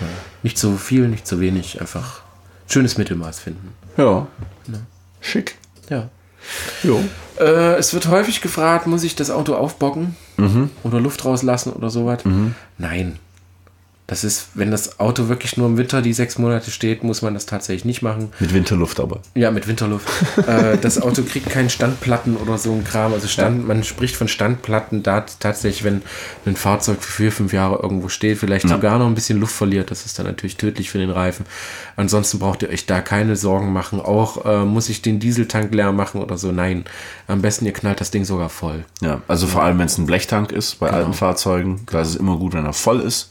[0.00, 0.06] Ja.
[0.42, 2.20] Nicht zu viel, nicht zu wenig, einfach
[2.68, 3.72] schönes Mittelmaß finden.
[3.96, 4.26] Ja.
[5.20, 5.56] Schick.
[5.88, 6.08] Ja.
[6.82, 7.02] Jo.
[7.40, 10.70] Äh, es wird häufig gefragt, muss ich das Auto aufbocken Mhm.
[10.84, 12.20] oder Luft rauslassen oder sowas?
[12.76, 13.18] Nein.
[14.08, 17.34] Das ist, wenn das Auto wirklich nur im Winter die sechs Monate steht, muss man
[17.34, 18.32] das tatsächlich nicht machen.
[18.40, 19.20] Mit Winterluft aber.
[19.34, 20.08] Ja, mit Winterluft.
[20.46, 23.12] äh, das Auto kriegt keinen Standplatten oder so ein Kram.
[23.12, 26.00] Also Stand, man spricht von Standplatten da tatsächlich, wenn
[26.46, 29.90] ein Fahrzeug für vier, fünf Jahre irgendwo steht, vielleicht sogar noch ein bisschen Luft verliert.
[29.90, 31.44] Das ist dann natürlich tödlich für den Reifen.
[31.96, 34.00] Ansonsten braucht ihr euch da keine Sorgen machen.
[34.00, 36.50] Auch äh, muss ich den Dieseltank leer machen oder so.
[36.50, 36.86] Nein.
[37.26, 38.86] Am besten ihr knallt das Ding sogar voll.
[39.02, 42.16] Ja, also vor allem, wenn es ein Blechtank ist, bei alten Fahrzeugen, da ist es
[42.16, 43.30] immer gut, wenn er voll ist,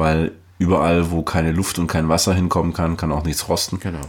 [0.00, 3.78] weil überall, wo keine Luft und kein Wasser hinkommen kann, kann auch nichts rosten.
[3.80, 4.00] Genau.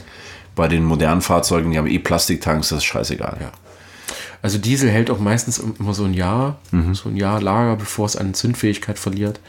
[0.55, 3.37] Bei den modernen Fahrzeugen, die haben eh Plastiktanks, das ist scheißegal.
[3.39, 3.51] Ja.
[4.41, 6.95] Also Diesel hält auch meistens immer so ein Jahr, Mhm.
[6.95, 9.39] so ein Jahr Lager, bevor es an Zündfähigkeit verliert.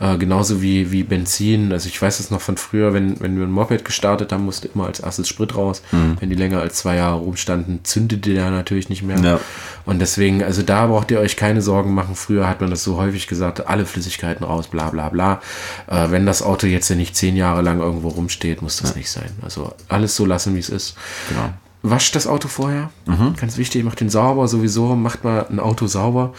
[0.00, 1.72] Äh, genauso wie, wie Benzin.
[1.72, 4.68] Also ich weiß es noch von früher, wenn, wenn wir ein Moped gestartet haben, musste
[4.74, 5.82] immer als erstes Sprit raus.
[6.18, 9.18] Wenn die länger als zwei Jahre rumstanden, zündete der natürlich nicht mehr.
[9.18, 9.24] Mhm.
[9.24, 9.40] Ja.
[9.84, 12.14] Und deswegen, also da braucht ihr euch keine Sorgen machen.
[12.14, 15.42] Früher hat man das so häufig gesagt, alle Flüssigkeiten raus, bla bla bla.
[15.86, 19.10] Äh, wenn das Auto jetzt ja nicht zehn Jahre lang irgendwo rumsteht, muss das nicht
[19.10, 19.30] sein.
[19.42, 20.96] Also alles so lassen, wie es ist.
[21.28, 21.50] Genau.
[21.82, 22.90] Wascht das Auto vorher.
[23.36, 26.32] Ganz wichtig, macht den sauber sowieso, macht mal ein Auto sauber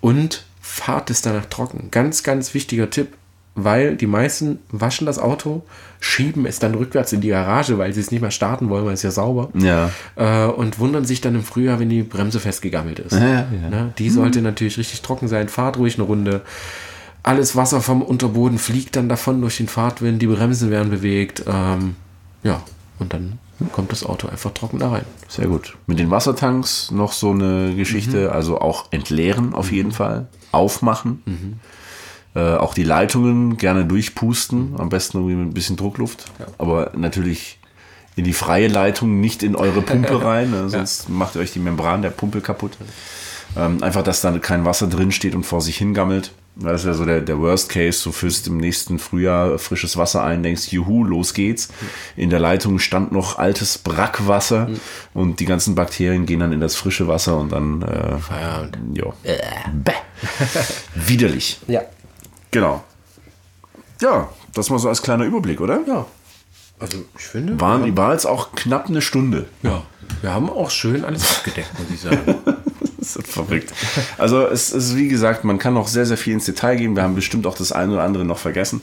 [0.00, 1.88] und fahrt es danach trocken.
[1.90, 3.14] Ganz, ganz wichtiger Tipp,
[3.54, 5.62] weil die meisten waschen das Auto,
[6.00, 8.94] schieben es dann rückwärts in die Garage, weil sie es nicht mehr starten wollen, weil
[8.94, 9.48] es ja sauber.
[9.54, 9.90] Ja.
[10.16, 13.12] Äh, und wundern sich dann im Frühjahr, wenn die Bremse festgegammelt ist.
[13.12, 13.70] Ja, ja.
[13.70, 13.92] Ne?
[13.98, 15.48] Die sollte natürlich richtig trocken sein.
[15.48, 16.42] Fahrt ruhig eine Runde.
[17.22, 21.44] Alles Wasser vom Unterboden fliegt dann davon durch den Fahrtwind, die Bremsen werden bewegt.
[21.46, 21.94] Ähm,
[22.42, 22.62] ja,
[22.98, 23.38] und dann
[23.72, 25.04] kommt das Auto einfach trocken da rein.
[25.28, 25.76] Sehr gut.
[25.86, 31.60] Mit den Wassertanks noch so eine Geschichte, also auch entleeren auf jeden Fall, aufmachen.
[32.34, 36.26] Äh, auch die Leitungen gerne durchpusten, am besten irgendwie mit ein bisschen Druckluft.
[36.58, 37.58] Aber natürlich
[38.14, 40.68] in die freie Leitung, nicht in eure Pumpe rein, ne?
[40.68, 42.72] sonst macht ihr euch die Membran der Pumpe kaputt.
[43.56, 46.32] Ähm, einfach, dass da kein Wasser drin steht und vor sich hingammelt.
[46.58, 48.02] Das ist ja so der, der Worst Case.
[48.02, 51.68] Du füllst im nächsten Frühjahr frisches Wasser ein, denkst, juhu, los geht's.
[52.16, 54.70] In der Leitung stand noch altes Brackwasser
[55.12, 58.96] und die ganzen Bakterien gehen dann in das frische Wasser und dann, äh, Feierabend.
[58.96, 59.12] ja.
[59.72, 59.92] Bäh.
[60.94, 61.60] Widerlich.
[61.68, 61.82] Ja.
[62.50, 62.82] Genau.
[64.00, 65.80] Ja, das mal so als kleiner Überblick, oder?
[65.86, 66.06] Ja.
[66.78, 67.60] Also ich finde.
[67.60, 69.46] War, war jetzt auch knapp eine Stunde.
[69.62, 69.82] ja.
[70.22, 72.36] Wir haben auch schön alles abgedeckt, muss ich sagen.
[73.16, 73.72] Das ist verrückt.
[74.18, 76.96] Also es ist, wie gesagt, man kann noch sehr, sehr viel ins Detail gehen.
[76.96, 78.80] Wir haben bestimmt auch das eine oder andere noch vergessen.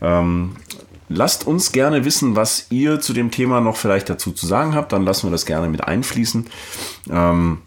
[0.00, 0.56] Ähm,
[1.08, 4.92] lasst uns gerne wissen, was ihr zu dem Thema noch vielleicht dazu zu sagen habt.
[4.92, 6.46] Dann lassen wir das gerne mit einfließen.
[7.10, 7.58] Ähm,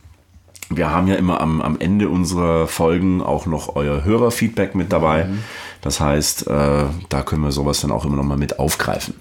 [0.69, 5.25] wir haben ja immer am, am Ende unserer Folgen auch noch euer Hörerfeedback mit dabei.
[5.81, 9.15] Das heißt, äh, da können wir sowas dann auch immer noch mal mit aufgreifen.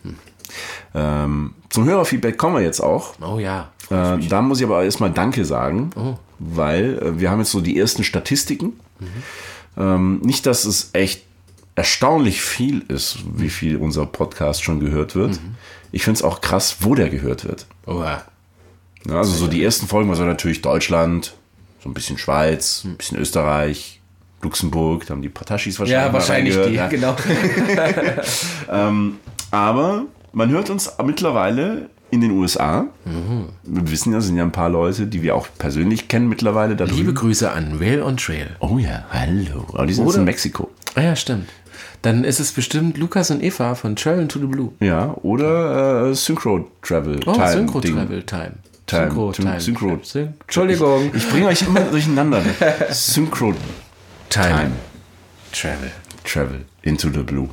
[0.94, 3.14] Ähm, zum Hörerfeedback kommen wir jetzt auch.
[3.20, 3.70] oh ja.
[3.90, 5.90] Äh, da muss ich aber erstmal Danke sagen,
[6.40, 8.80] weil äh, wir haben jetzt so die ersten Statistiken.
[9.76, 11.22] Ähm, nicht, dass es echt
[11.76, 15.38] erstaunlich viel ist, wie viel unser Podcast schon gehört wird.
[15.92, 17.66] Ich finde es auch krass, wo der gehört wird.
[17.86, 18.24] Oh ja.
[19.08, 21.34] Ja, also so die ersten Folgen war so natürlich Deutschland,
[21.82, 24.00] so ein bisschen Schweiz, ein bisschen Österreich,
[24.42, 26.06] Luxemburg, da haben die Patashis wahrscheinlich.
[26.06, 26.88] Ja, wahrscheinlich die, ja.
[26.88, 27.16] genau.
[29.50, 32.86] Aber man hört uns mittlerweile in den USA.
[33.64, 36.74] Wir wissen ja, sind ja ein paar Leute, die wir auch persönlich kennen mittlerweile.
[36.74, 37.14] Liebe drüben.
[37.14, 38.48] Grüße an Rail on Trail.
[38.60, 39.66] Oh ja, hallo.
[39.72, 40.70] Aber die sind jetzt in Mexiko.
[40.94, 41.48] Ah ja, stimmt.
[42.02, 44.72] Dann ist es bestimmt Lukas und Eva von Travel to the Blue.
[44.80, 47.52] Ja, oder äh, Synchro Travel Oh, Time.
[47.52, 47.94] Synchro Ding.
[47.94, 48.52] Travel Time.
[48.86, 49.02] Time.
[49.10, 49.60] Synchro Syn- Time.
[49.60, 49.98] Synchro.
[50.02, 51.10] Syn Entschuldigung.
[51.14, 52.42] Ich bringe euch immer durcheinander.
[52.90, 53.52] Synchro
[54.30, 54.48] Time.
[54.48, 54.70] Time
[55.52, 55.90] Travel.
[56.24, 57.48] Travel into the Blue.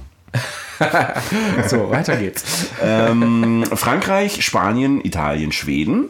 [1.68, 2.68] So, weiter geht's.
[2.84, 6.06] Ähm, Frankreich, Spanien, Italien, Schweden.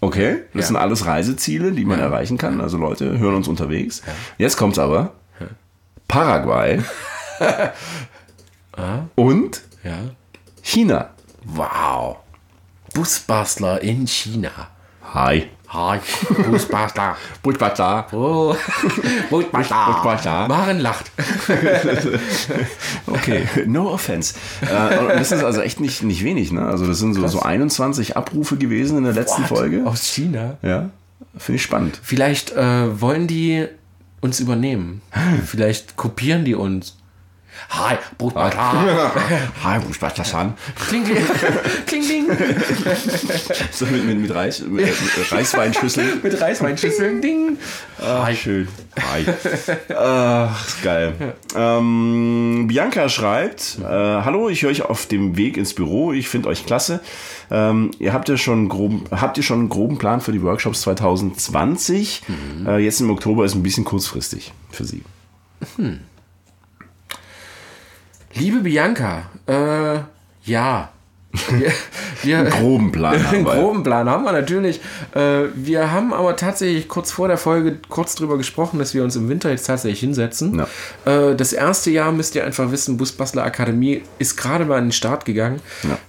[0.00, 0.66] Okay, das Ja.
[0.68, 2.60] sind alles Reiseziele, die man erreichen kann.
[2.60, 4.02] Also Leute hören uns unterwegs.
[4.36, 5.12] Jetzt kommt's aber.
[6.08, 6.80] Paraguay
[9.14, 9.98] und Ja.
[10.62, 11.10] China.
[11.44, 12.18] Wow.
[12.94, 14.50] Busbastler in China.
[15.14, 15.48] Hi.
[15.72, 16.00] Hi,
[16.50, 17.16] Busbastler.
[17.42, 18.06] Butbata.
[18.12, 18.54] Oh,
[19.30, 19.86] Busbastler.
[19.86, 20.48] Busbastler.
[20.48, 21.10] Maren lacht.
[23.06, 24.34] Okay, no offense.
[24.62, 26.66] Äh, das ist also echt nicht, nicht wenig, ne?
[26.66, 29.82] Also das sind so, so 21 Abrufe gewesen in der letzten Folge.
[29.86, 30.56] Aus China.
[30.62, 30.90] Ja,
[31.36, 31.98] finde ich spannend.
[32.02, 33.66] Vielleicht äh, wollen die
[34.20, 35.02] uns übernehmen.
[35.46, 36.96] Vielleicht kopieren die uns.
[37.70, 39.12] Hi, Busbastler.
[39.64, 40.54] Hi, Butbata-san.
[40.88, 41.24] Kling, kling,
[41.86, 42.26] kling, kling.
[43.70, 46.20] So mit, mit, mit, Reis, mit, mit Reisweinschüsseln.
[46.22, 47.20] Mit Reisweinschüsseln.
[47.20, 47.58] Ding.
[48.00, 48.34] Hi.
[48.36, 48.68] Schön.
[49.00, 49.24] Hi.
[49.96, 51.34] Ach, geil.
[51.56, 56.12] Ähm, Bianca schreibt, äh, hallo, ich höre euch auf dem Weg ins Büro.
[56.12, 57.00] Ich finde euch klasse.
[57.50, 60.42] Ähm, ihr habt ja schon einen groben, habt ihr schon einen groben Plan für die
[60.42, 62.22] Workshops 2020?
[62.66, 65.02] Äh, jetzt im Oktober ist ein bisschen kurzfristig für Sie.
[68.34, 69.98] Liebe Bianca, äh,
[70.44, 70.88] ja.
[71.48, 71.72] Wir,
[72.22, 73.54] wir, Groben Plan haben einen wir.
[73.54, 74.80] groben Plan haben wir natürlich.
[75.14, 79.16] Äh, wir haben aber tatsächlich kurz vor der Folge kurz drüber gesprochen, dass wir uns
[79.16, 80.60] im Winter jetzt tatsächlich hinsetzen.
[81.06, 84.92] Äh, das erste Jahr müsst ihr einfach wissen, Busbastler Akademie ist gerade mal an den
[84.92, 85.60] Start gegangen.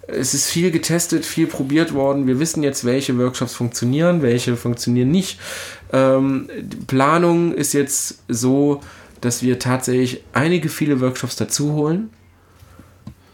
[0.07, 2.27] Es ist viel getestet, viel probiert worden.
[2.27, 5.39] Wir wissen jetzt, welche Workshops funktionieren, welche funktionieren nicht.
[5.93, 8.81] Ähm, die Planung ist jetzt so,
[9.23, 12.09] dass wir tatsächlich einige viele Workshops dazu holen.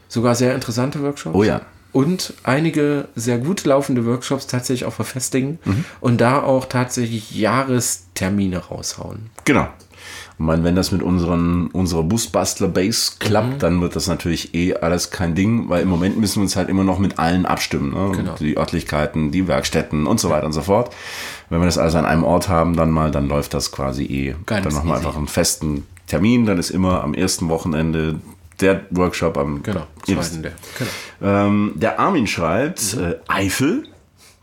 [0.08, 1.62] Sogar sehr interessante Workshops Oh ja.
[1.92, 5.60] und einige sehr gut laufende Workshops tatsächlich auch verfestigen
[6.00, 9.30] und da auch tatsächlich Jahrestermine raushauen.
[9.46, 9.68] Genau.
[10.38, 14.74] Und man, wenn das mit unseren, unserer Busbastler Base klappt, dann wird das natürlich eh
[14.76, 17.94] alles kein Ding, weil im Moment müssen wir uns halt immer noch mit allen abstimmen.
[17.94, 18.16] Ne?
[18.16, 18.36] Genau.
[18.40, 20.96] Die Örtlichkeiten, die Werkstätten und so weiter und so fort.
[21.50, 24.36] Wenn wir das alles an einem Ort haben, dann mal, dann läuft das quasi eh.
[24.46, 28.20] Ganz dann machen wir einfach einen festen Termin, dann ist immer am ersten Wochenende
[28.60, 30.52] der Workshop am Genau, zweiten der.
[31.22, 31.46] Genau.
[31.48, 33.04] ähm, der Armin schreibt, Mhm.
[33.04, 33.84] äh, Eifel,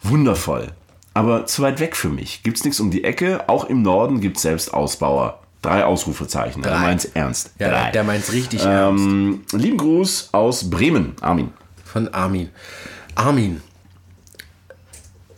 [0.03, 0.69] wundervoll,
[1.15, 2.43] aber zu weit weg für mich.
[2.43, 5.41] Gibt's nichts um die Ecke, auch im Norden gibt's selbst Ausbauer.
[5.63, 6.79] Drei Ausrufezeichen, Drei.
[6.79, 7.51] meint's ernst.
[7.59, 7.91] Ja, Drei.
[7.91, 9.05] der meint's richtig ernst.
[9.05, 11.49] ähm, lieben Gruß aus Bremen, Armin.
[11.85, 12.51] Von Armin.
[13.17, 13.61] Armin.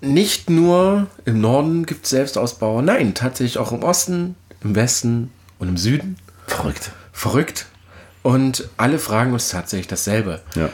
[0.01, 5.68] Nicht nur im Norden gibt es Selbstausbauer, nein, tatsächlich auch im Osten, im Westen und
[5.68, 6.16] im Süden.
[6.46, 6.92] Verrückt.
[7.12, 7.66] Verrückt.
[8.22, 10.40] Und alle fragen uns tatsächlich dasselbe.
[10.55, 10.70] Ja.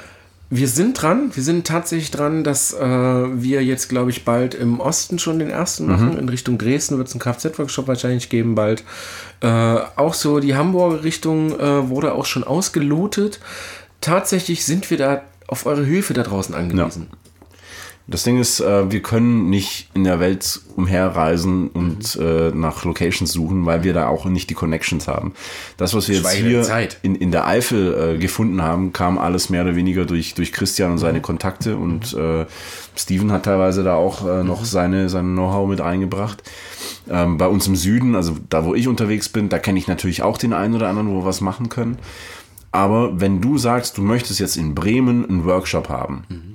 [0.51, 4.79] Wir sind dran, wir sind tatsächlich dran, dass äh, wir jetzt, glaube ich, bald im
[4.79, 6.19] Osten schon den ersten machen.
[6.19, 8.85] In Richtung Dresden wird es einen Kfz-Workshop wahrscheinlich geben bald.
[9.41, 13.41] Äh, auch so die Hamburger Richtung äh, wurde auch schon ausgelotet.
[14.01, 17.09] Tatsächlich sind wir da auf eure Hilfe da draußen angewiesen.
[18.07, 23.33] Das Ding ist, äh, wir können nicht in der Welt umherreisen und äh, nach Locations
[23.33, 25.33] suchen, weil wir da auch nicht die Connections haben.
[25.79, 29.63] Das, was wir jetzt hier in, in der Eifel äh, gefunden haben, kam alles mehr
[29.63, 32.45] oder weniger durch, durch Christian und seine Kontakte und äh,
[32.95, 36.43] Steven hat teilweise da auch äh, noch seine, sein Know-how mit eingebracht.
[37.09, 40.23] Ähm, bei uns im Süden, also da, wo ich unterwegs bin, da kenne ich natürlich
[40.23, 41.97] auch den einen oder anderen, wo wir was machen können.
[42.71, 46.54] Aber wenn du sagst, du möchtest jetzt in Bremen einen Workshop haben,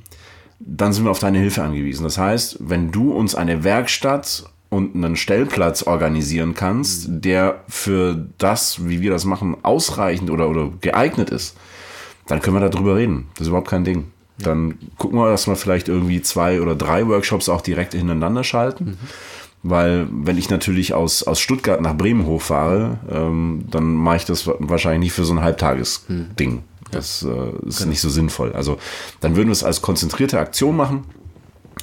[0.60, 2.04] dann sind wir auf deine Hilfe angewiesen.
[2.04, 8.88] Das heißt, wenn du uns eine Werkstatt und einen Stellplatz organisieren kannst, der für das,
[8.88, 11.58] wie wir das machen, ausreichend oder, oder geeignet ist,
[12.28, 13.28] dann können wir darüber reden.
[13.34, 14.12] Das ist überhaupt kein Ding.
[14.38, 18.98] Dann gucken wir, dass wir vielleicht irgendwie zwei oder drei Workshops auch direkt hintereinander schalten.
[19.64, 24.48] Weil wenn ich natürlich aus, aus Stuttgart nach Bremen hochfahre, ähm, dann mache ich das
[24.48, 26.64] wahrscheinlich nicht für so ein Halbtages-Ding.
[26.92, 28.54] Das äh, ist nicht so sinnvoll.
[28.54, 28.78] Also
[29.22, 31.06] dann würden wir es als konzentrierte Aktion machen.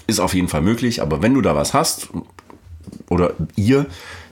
[0.07, 2.09] Ist auf jeden Fall möglich, aber wenn du da was hast
[3.09, 3.87] oder ihr,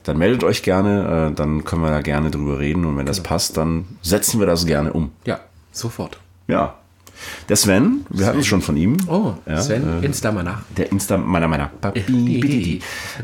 [0.04, 3.22] dann meldet euch gerne, äh, dann können wir da gerne drüber reden und wenn das
[3.22, 5.10] passt, dann setzen wir das gerne um.
[5.24, 5.40] Ja,
[5.72, 6.18] sofort.
[6.46, 6.76] Ja.
[7.48, 8.96] Der Sven, wir hatten es schon von ihm.
[9.06, 10.62] Oh, Ja, Sven, äh, Insta mal nach.
[10.76, 11.70] Der Insta meiner meiner.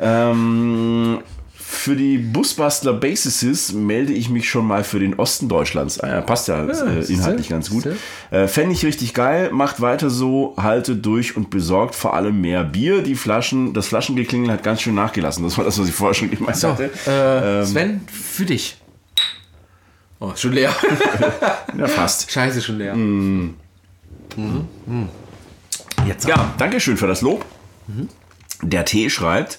[0.01, 1.19] ähm,
[1.71, 6.01] für die Busbastler Bases melde ich mich schon mal für den Osten Deutschlands.
[6.03, 7.87] Ja, passt ja, äh, siehste, inhaltlich ganz gut.
[8.33, 9.51] Äh, Fände ich richtig geil.
[9.53, 13.03] Macht weiter so, haltet durch und besorgt vor allem mehr Bier.
[13.03, 15.45] Die Flaschen, das Flaschengeklingel hat ganz schön nachgelassen.
[15.45, 16.91] Das war das, was ich vorher schon gemeint So, hatte.
[17.63, 18.77] äh, Sven, für dich.
[20.19, 20.75] Oh, schon leer.
[21.79, 22.31] Ja, fast.
[22.31, 22.95] Scheiße, schon leer.
[22.97, 23.55] Mm.
[24.37, 25.09] Mhm.
[26.07, 27.45] Jetzt Ja, danke schön für das Lob.
[28.61, 29.59] Der T schreibt: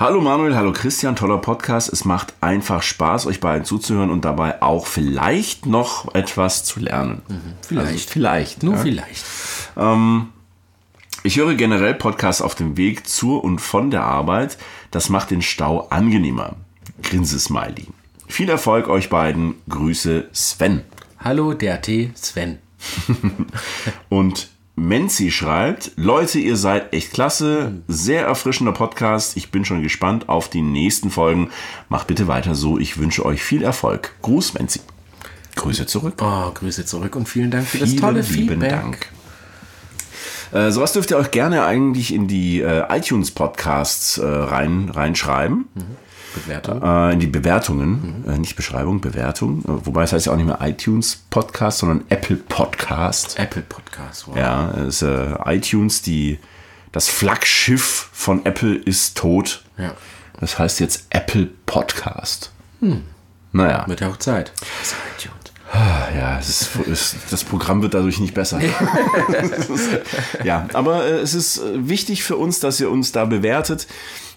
[0.00, 1.92] Hallo Manuel, hallo Christian, toller Podcast.
[1.92, 7.20] Es macht einfach Spaß, euch beiden zuzuhören und dabei auch vielleicht noch etwas zu lernen.
[7.60, 7.86] Vielleicht.
[7.86, 8.62] Also vielleicht.
[8.62, 8.80] Nur ja.
[8.80, 9.24] vielleicht.
[11.22, 14.56] Ich höre generell Podcasts auf dem Weg zur und von der Arbeit.
[14.90, 16.56] Das macht den Stau angenehmer.
[17.02, 17.88] Grinsesmiley.
[18.26, 19.56] Viel Erfolg euch beiden.
[19.68, 20.80] Grüße Sven.
[21.18, 22.10] Hallo, der T.
[22.14, 22.58] Sven.
[24.08, 29.36] Und Menzi schreibt, Leute, ihr seid echt klasse, sehr erfrischender Podcast.
[29.36, 31.50] Ich bin schon gespannt auf die nächsten Folgen.
[31.88, 32.78] Macht bitte weiter so.
[32.78, 34.12] Ich wünsche euch viel Erfolg.
[34.22, 34.80] Gruß, Menzi.
[35.56, 36.14] Grüße zurück.
[36.22, 38.70] Oh, Grüße zurück und vielen Dank für das Vielen tolle lieben Feedback.
[38.70, 39.08] Dank.
[40.52, 45.66] Äh, sowas dürft ihr euch gerne eigentlich in die äh, iTunes-Podcasts äh, rein, reinschreiben.
[46.34, 46.82] Bewertung.
[46.82, 49.60] Äh, in die Bewertungen, äh, nicht Beschreibung, Bewertung.
[49.64, 53.38] Äh, wobei es heißt ja auch nicht mehr iTunes Podcast, sondern Apple Podcast.
[53.38, 54.28] Apple Podcast.
[54.28, 54.36] Wow.
[54.36, 56.38] Ja, es ist, äh, iTunes, die,
[56.92, 59.64] das Flaggschiff von Apple ist tot.
[59.78, 59.94] Ja.
[60.40, 62.52] Das heißt jetzt Apple Podcast.
[63.52, 64.52] Naja, Wird ja auch Zeit.
[64.56, 65.40] Das ist iTunes.
[66.16, 68.60] ja, es ist, es, das Programm wird dadurch nicht besser.
[70.44, 73.86] ja, aber äh, es ist äh, wichtig für uns, dass ihr uns da bewertet,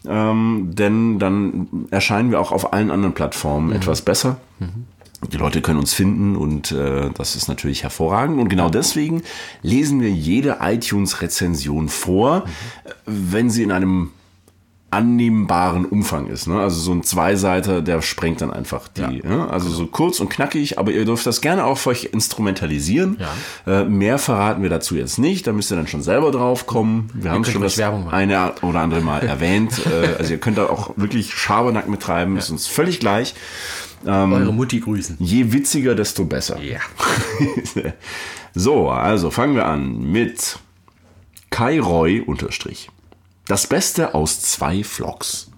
[0.07, 4.37] ähm, denn dann erscheinen wir auch auf allen anderen Plattformen etwas besser.
[5.31, 8.39] Die Leute können uns finden und äh, das ist natürlich hervorragend.
[8.39, 9.23] Und genau deswegen
[9.61, 12.43] lesen wir jede iTunes-Rezension vor,
[13.05, 14.11] wenn sie in einem
[14.93, 16.47] annehmbaren Umfang ist.
[16.47, 16.59] Ne?
[16.59, 19.21] Also so ein Zweiseiter, der sprengt dann einfach die.
[19.23, 19.49] Ne?
[19.49, 23.17] Also so kurz und knackig, aber ihr dürft das gerne auch für euch instrumentalisieren.
[23.65, 27.09] Äh, mehr verraten wir dazu jetzt nicht, da müsst ihr dann schon selber drauf kommen.
[27.13, 29.81] Wir haben könnt schon das Werbung eine oder andere Mal erwähnt.
[29.85, 33.33] Äh, also ihr könnt da auch wirklich Schabernack mit treiben, ist uns völlig gleich.
[34.05, 35.15] Eure Mutti grüßen.
[35.19, 36.59] Je witziger, desto besser.
[36.61, 36.79] Ja.
[38.53, 40.59] so, also fangen wir an mit
[41.49, 42.89] Kai Roy unterstrich.
[43.45, 45.49] Das Beste aus zwei Vlogs.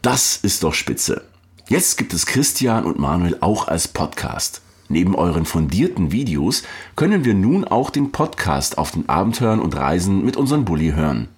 [0.00, 1.24] Das ist doch spitze.
[1.68, 4.62] Jetzt gibt es Christian und Manuel auch als Podcast.
[4.88, 6.62] Neben euren fundierten Videos
[6.96, 11.28] können wir nun auch den Podcast auf den Abenteuern und Reisen mit unserem Bulli hören.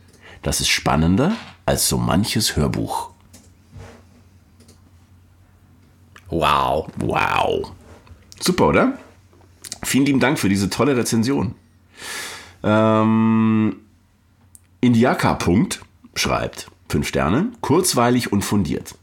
[0.43, 1.33] Das ist spannender
[1.65, 3.11] als so manches Hörbuch.
[6.29, 6.89] Wow.
[6.97, 7.73] Wow.
[8.41, 8.99] Super, oder?
[9.83, 11.55] Vielen lieben Dank für diese tolle Rezension.
[12.63, 13.84] Ähm,
[14.85, 15.39] Indiaka.
[16.15, 18.95] Schreibt, 5 Sterne, kurzweilig und fundiert.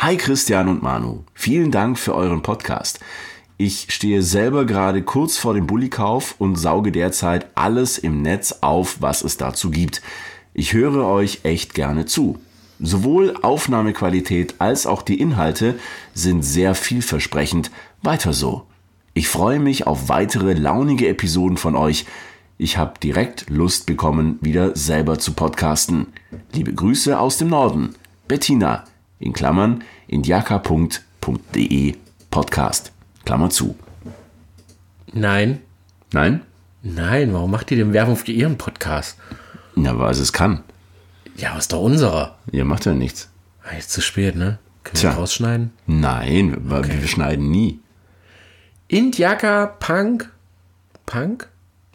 [0.00, 2.98] Hi Christian und Manu, vielen Dank für euren Podcast.
[3.56, 8.96] Ich stehe selber gerade kurz vor dem Bullikauf und sauge derzeit alles im Netz auf,
[8.98, 10.02] was es dazu gibt.
[10.54, 12.40] Ich höre euch echt gerne zu.
[12.80, 15.78] Sowohl Aufnahmequalität als auch die Inhalte
[16.14, 17.70] sind sehr vielversprechend.
[18.02, 18.66] Weiter so.
[19.14, 22.06] Ich freue mich auf weitere launige Episoden von euch.
[22.60, 26.08] Ich habe direkt Lust bekommen, wieder selber zu podcasten.
[26.52, 27.94] Liebe Grüße aus dem Norden.
[28.26, 28.84] Bettina,
[29.20, 31.94] in Klammern, indiaka.de
[32.30, 32.92] Podcast.
[33.24, 33.76] Klammer zu.
[35.12, 35.60] Nein.
[36.12, 36.42] Nein?
[36.82, 39.18] Nein, warum macht ihr denn Werbung für ihren Podcast?
[39.76, 40.64] Ja, weil es es kann.
[41.36, 42.38] Ja, was ist doch unserer?
[42.50, 43.28] Ihr macht ja nichts.
[43.62, 44.58] Ah, Jetzt zu spät, ne?
[44.82, 45.12] Können Tja.
[45.12, 45.72] wir rausschneiden?
[45.86, 47.78] Nein, weil wir schneiden nie.
[48.88, 50.32] Indiaka Punk.
[51.06, 51.48] Punk?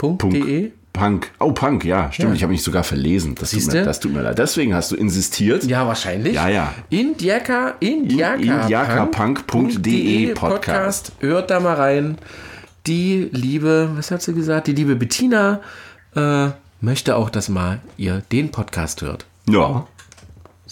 [0.04, 0.20] Punk.
[0.20, 0.72] Punkt.de?
[0.94, 1.32] Punk.
[1.40, 2.30] Oh, Punk, ja, stimmt.
[2.30, 2.36] Ja.
[2.36, 3.34] Ich habe mich sogar verlesen.
[3.36, 4.38] Das tut, mir, das tut mir leid.
[4.38, 5.64] Deswegen hast du insistiert.
[5.64, 6.36] Ja, wahrscheinlich.
[6.36, 6.74] Ja, ja.
[6.90, 11.14] Indiaka, Indiaka, indiakapunk.de Podcast.
[11.20, 12.18] Hört da mal rein.
[12.86, 14.68] Die liebe, was hat sie gesagt?
[14.68, 15.62] Die liebe Bettina
[16.16, 16.50] äh,
[16.80, 19.26] möchte auch, dass mal ihr den Podcast hört.
[19.50, 19.88] Ja.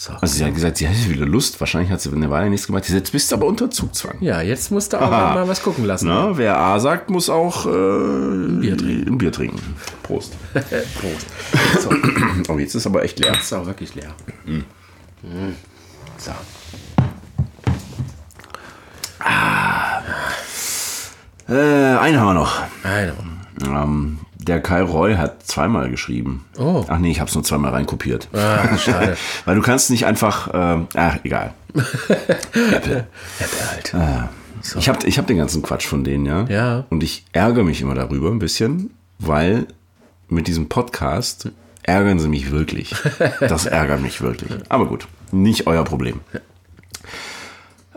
[0.02, 0.14] So.
[0.14, 1.60] Also sie hat gesagt, sie hätte wieder Lust.
[1.60, 2.90] Wahrscheinlich hat sie eine Weile nichts gemacht.
[2.90, 4.16] Jetzt bist du aber unter Zugzwang.
[4.20, 5.36] ja, jetzt musst du auch Aha.
[5.36, 6.08] mal was gucken lassen.
[6.08, 9.08] Na, wer A sagt, muss auch äh, Bier trinken.
[9.14, 9.62] ein Bier trinken.
[10.02, 10.34] Prost.
[10.54, 11.28] Prost.
[11.84, 11.92] So,
[12.50, 13.40] Oh, jetzt ist aber echt leer.
[13.40, 14.10] ist auch wirklich leer.
[14.44, 14.64] Mhm.
[16.18, 16.32] So.
[21.48, 21.54] Äh,
[21.98, 22.62] einen haben wir noch.
[22.84, 23.14] Also.
[23.64, 24.18] Ähm,
[24.48, 26.46] der Kai Roy hat zweimal geschrieben.
[26.58, 26.84] Oh.
[26.88, 28.28] Ach nee, ich habe es nur zweimal reinkopiert.
[28.34, 29.18] Ah, schade.
[29.46, 31.54] Weil du kannst nicht einfach, ähm, ach, egal.
[31.74, 33.08] Apple.
[33.40, 33.96] Apple halt.
[34.78, 36.46] Ich habe ich hab den ganzen Quatsch von denen, ja.
[36.46, 36.86] Ja.
[36.90, 39.68] Und ich ärgere mich immer darüber ein bisschen, weil
[40.28, 41.52] mit diesem Podcast
[41.84, 42.96] ärgern sie mich wirklich.
[43.40, 44.52] Das ärgert mich wirklich.
[44.70, 46.22] Aber gut, nicht euer Problem.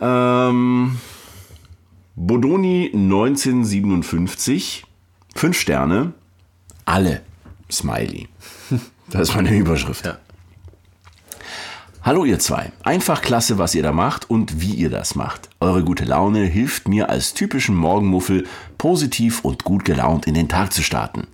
[0.01, 0.99] Ähm,
[2.17, 4.85] Bodoni 1957,
[5.35, 6.13] 5 Sterne,
[6.85, 7.23] alle
[7.71, 8.29] Smiley.
[9.09, 10.07] Das ist meine Überschrift.
[10.07, 10.19] Ja.
[12.03, 12.73] Hallo ihr zwei.
[12.83, 15.49] Einfach klasse, was ihr da macht und wie ihr das macht.
[15.61, 20.73] Eure gute Laune hilft mir als typischen Morgenmuffel positiv und gut gelaunt in den Tag
[20.73, 21.27] zu starten.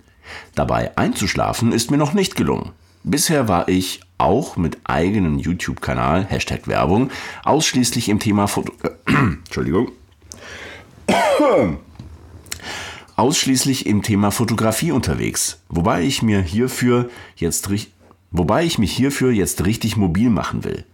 [0.55, 2.71] Dabei einzuschlafen ist mir noch nicht gelungen.
[3.03, 7.09] Bisher war ich auch mit eigenem YouTube-Kanal, Hashtag Werbung,
[7.43, 8.73] ausschließlich im Thema Foto...
[9.07, 9.91] Entschuldigung.
[13.21, 17.69] Ausschließlich im Thema Fotografie unterwegs, wobei ich mir hierfür jetzt
[18.31, 20.85] wobei ich mich hierfür jetzt richtig mobil machen will.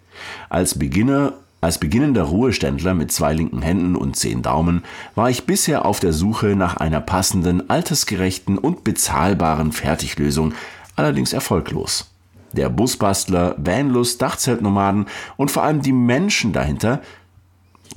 [0.49, 4.83] Als Beginner als beginnender Ruheständler mit zwei linken Händen und zehn Daumen
[5.15, 10.53] war ich bisher auf der Suche nach einer passenden, altersgerechten und bezahlbaren Fertiglösung,
[10.97, 12.11] allerdings erfolglos.
[12.51, 15.05] Der Busbastler, Vanlust, Dachzeltnomaden
[15.37, 17.01] und vor allem die Menschen dahinter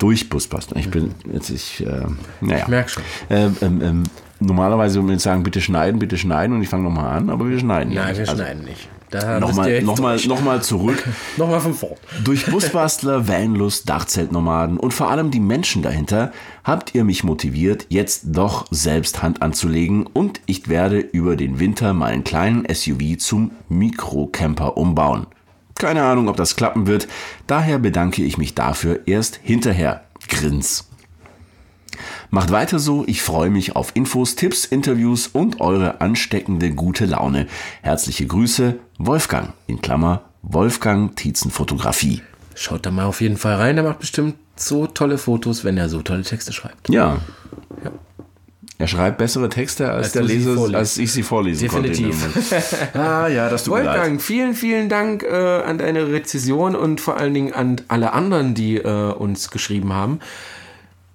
[0.01, 0.77] durch Busbastler.
[0.77, 2.05] Ich bin jetzt, ich, äh,
[2.41, 2.63] naja.
[2.63, 3.03] Ich merke schon.
[3.29, 4.03] Ähm, ähm, ähm,
[4.39, 7.59] normalerweise würde ich sagen, bitte schneiden, bitte schneiden und ich fange nochmal an, aber wir
[7.59, 8.17] schneiden Nein, nicht.
[8.17, 8.89] wir Also, schneiden nicht.
[9.13, 11.03] Nochmal, nochmal, nochmal zurück.
[11.37, 11.97] nochmal von vorn.
[12.23, 16.31] Durch Busbastler, Vanlust, Dachzeltnomaden und vor allem die Menschen dahinter
[16.63, 21.93] habt ihr mich motiviert, jetzt doch selbst Hand anzulegen und ich werde über den Winter
[21.93, 25.27] meinen kleinen SUV zum Mikrocamper umbauen.
[25.75, 27.07] Keine Ahnung, ob das klappen wird,
[27.47, 30.03] daher bedanke ich mich dafür erst hinterher.
[30.27, 30.87] Grins.
[32.29, 37.47] Macht weiter so, ich freue mich auf Infos, Tipps, Interviews und eure ansteckende gute Laune.
[37.81, 42.21] Herzliche Grüße, Wolfgang, in Klammer, Wolfgang Tietzen Fotografie.
[42.55, 43.75] Schaut da mal auf jeden Fall rein.
[43.75, 46.89] Der macht bestimmt so tolle Fotos, wenn er so tolle Texte schreibt.
[46.89, 47.17] Ja.
[48.81, 52.19] Er schreibt bessere Texte, als, Als der Leser, als ich sie vorlesen Definitiv.
[52.19, 52.39] konnte.
[52.49, 52.95] Moment.
[52.95, 53.75] ah ja, das tut.
[53.75, 58.55] Wolfgang, vielen, vielen Dank äh, an deine Rezession und vor allen Dingen an alle anderen,
[58.55, 60.19] die äh, uns geschrieben haben.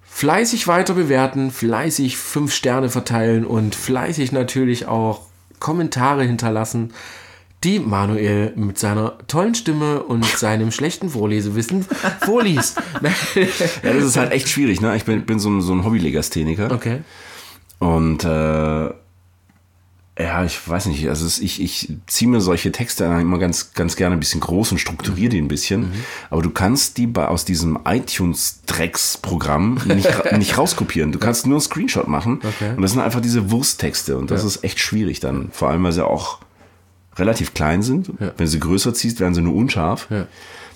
[0.05, 5.23] Fleißig weiter bewerten, fleißig fünf Sterne verteilen und fleißig natürlich auch
[5.59, 6.93] Kommentare hinterlassen,
[7.65, 11.85] die Manuel mit seiner tollen Stimme und seinem schlechten Vorlesewissen
[12.21, 12.77] vorliest.
[13.01, 13.11] Ja,
[13.91, 14.79] das ist halt echt schwierig.
[14.79, 14.95] Ne?
[14.95, 16.71] Ich bin, bin so ein, so ein Hobbylegastheniker.
[16.71, 17.01] okay.
[17.79, 18.89] Und äh,
[20.19, 23.95] ja, ich weiß nicht, also es, ich, ich ziehe mir solche Texte immer ganz, ganz
[23.95, 25.91] gerne ein bisschen groß und strukturiere die ein bisschen.
[26.31, 31.11] Aber du kannst die bei, aus diesem iTunes-Drecks-Programm nicht, nicht rauskopieren.
[31.11, 32.39] Du kannst nur einen Screenshot machen.
[32.43, 32.71] Okay.
[32.75, 34.17] Und das sind einfach diese Wursttexte.
[34.17, 34.47] Und das Ja.
[34.47, 35.49] ist echt schwierig dann.
[35.51, 36.39] Vor allem, weil sie auch
[37.17, 38.11] relativ klein sind.
[38.19, 38.31] Ja.
[38.37, 40.07] Wenn sie größer ziehst, werden sie nur unscharf.
[40.09, 40.27] Ja.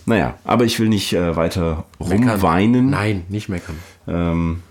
[0.05, 2.29] Naja, aber ich will nicht äh, weiter Meckern.
[2.29, 2.89] rumweinen.
[2.89, 3.77] Nein, nicht meckern.
[4.07, 4.63] Ähm,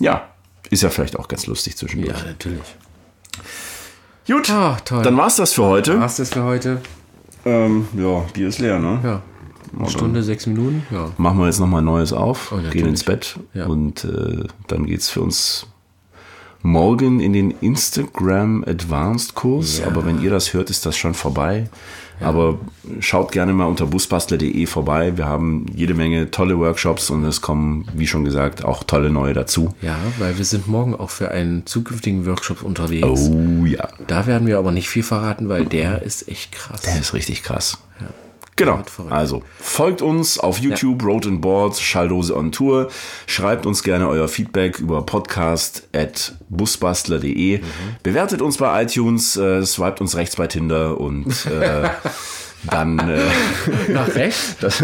[0.00, 0.28] ja,
[0.70, 2.18] ist ja vielleicht auch ganz lustig zwischendurch.
[2.18, 2.76] Ja, natürlich.
[4.26, 5.02] Gut, Ah, toll.
[5.02, 6.00] dann war's das für heute.
[6.00, 6.80] War's das für heute?
[7.44, 9.00] Ähm, ja, Bier ist leer, ne?
[9.04, 9.22] Ja.
[9.78, 10.86] Eine Stunde, sechs Minuten?
[10.90, 11.10] Ja.
[11.18, 13.66] Machen wir jetzt nochmal Neues auf, Oh, gehen ins Bett Ja.
[13.66, 15.66] und äh, dann geht's für uns
[16.66, 19.78] morgen in den Instagram Advanced Kurs.
[19.78, 19.86] Ja.
[19.86, 21.68] Aber wenn ihr das hört, ist das schon vorbei.
[22.18, 22.58] Aber
[23.00, 25.16] schaut gerne mal unter busbastler.de vorbei.
[25.18, 29.34] Wir haben jede Menge tolle Workshops und es kommen, wie schon gesagt, auch tolle neue
[29.34, 29.74] dazu.
[29.82, 33.06] Ja, weil wir sind morgen auch für einen zukünftigen Workshop unterwegs.
[33.06, 36.80] Oh ja, Da werden wir aber nicht viel verraten, weil der ist echt krass.
[36.82, 37.78] der ist richtig krass.
[38.56, 38.82] Genau.
[39.10, 42.88] Also folgt uns auf YouTube, Road and Boards, Schalldose on Tour.
[43.26, 47.58] Schreibt uns gerne euer Feedback über podcast at busbastler.de.
[47.58, 47.64] Mhm.
[48.02, 51.90] Bewertet uns bei iTunes, äh, swiped uns rechts bei Tinder und äh,
[52.70, 53.18] dann äh,
[53.92, 54.56] Nach rechts?
[54.60, 54.82] das,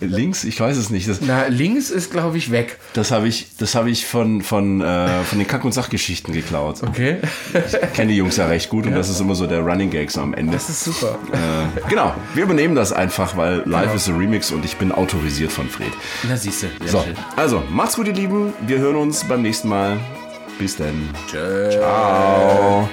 [0.00, 1.08] links, ich weiß es nicht.
[1.08, 2.78] Das, Na, links ist, glaube ich, weg.
[2.94, 6.82] das habe ich, das hab ich von, von, äh, von den Kack- und Sachgeschichten geklaut.
[6.82, 7.18] Okay.
[7.52, 10.10] Ich kenne die Jungs ja recht gut und das ist immer so der Running Gag
[10.10, 10.52] so am Ende.
[10.54, 11.18] Das ist super.
[11.32, 15.52] Äh, genau, wir übernehmen das einfach, weil live ist ein Remix und ich bin autorisiert
[15.52, 15.92] von Fred.
[16.28, 16.66] Na, siehst du.
[16.86, 17.14] So, schön.
[17.36, 18.52] also macht's gut, ihr Lieben.
[18.66, 19.98] Wir hören uns beim nächsten Mal.
[20.58, 21.10] Bis dann.
[21.30, 21.70] Tschö.
[21.70, 22.88] Ciao.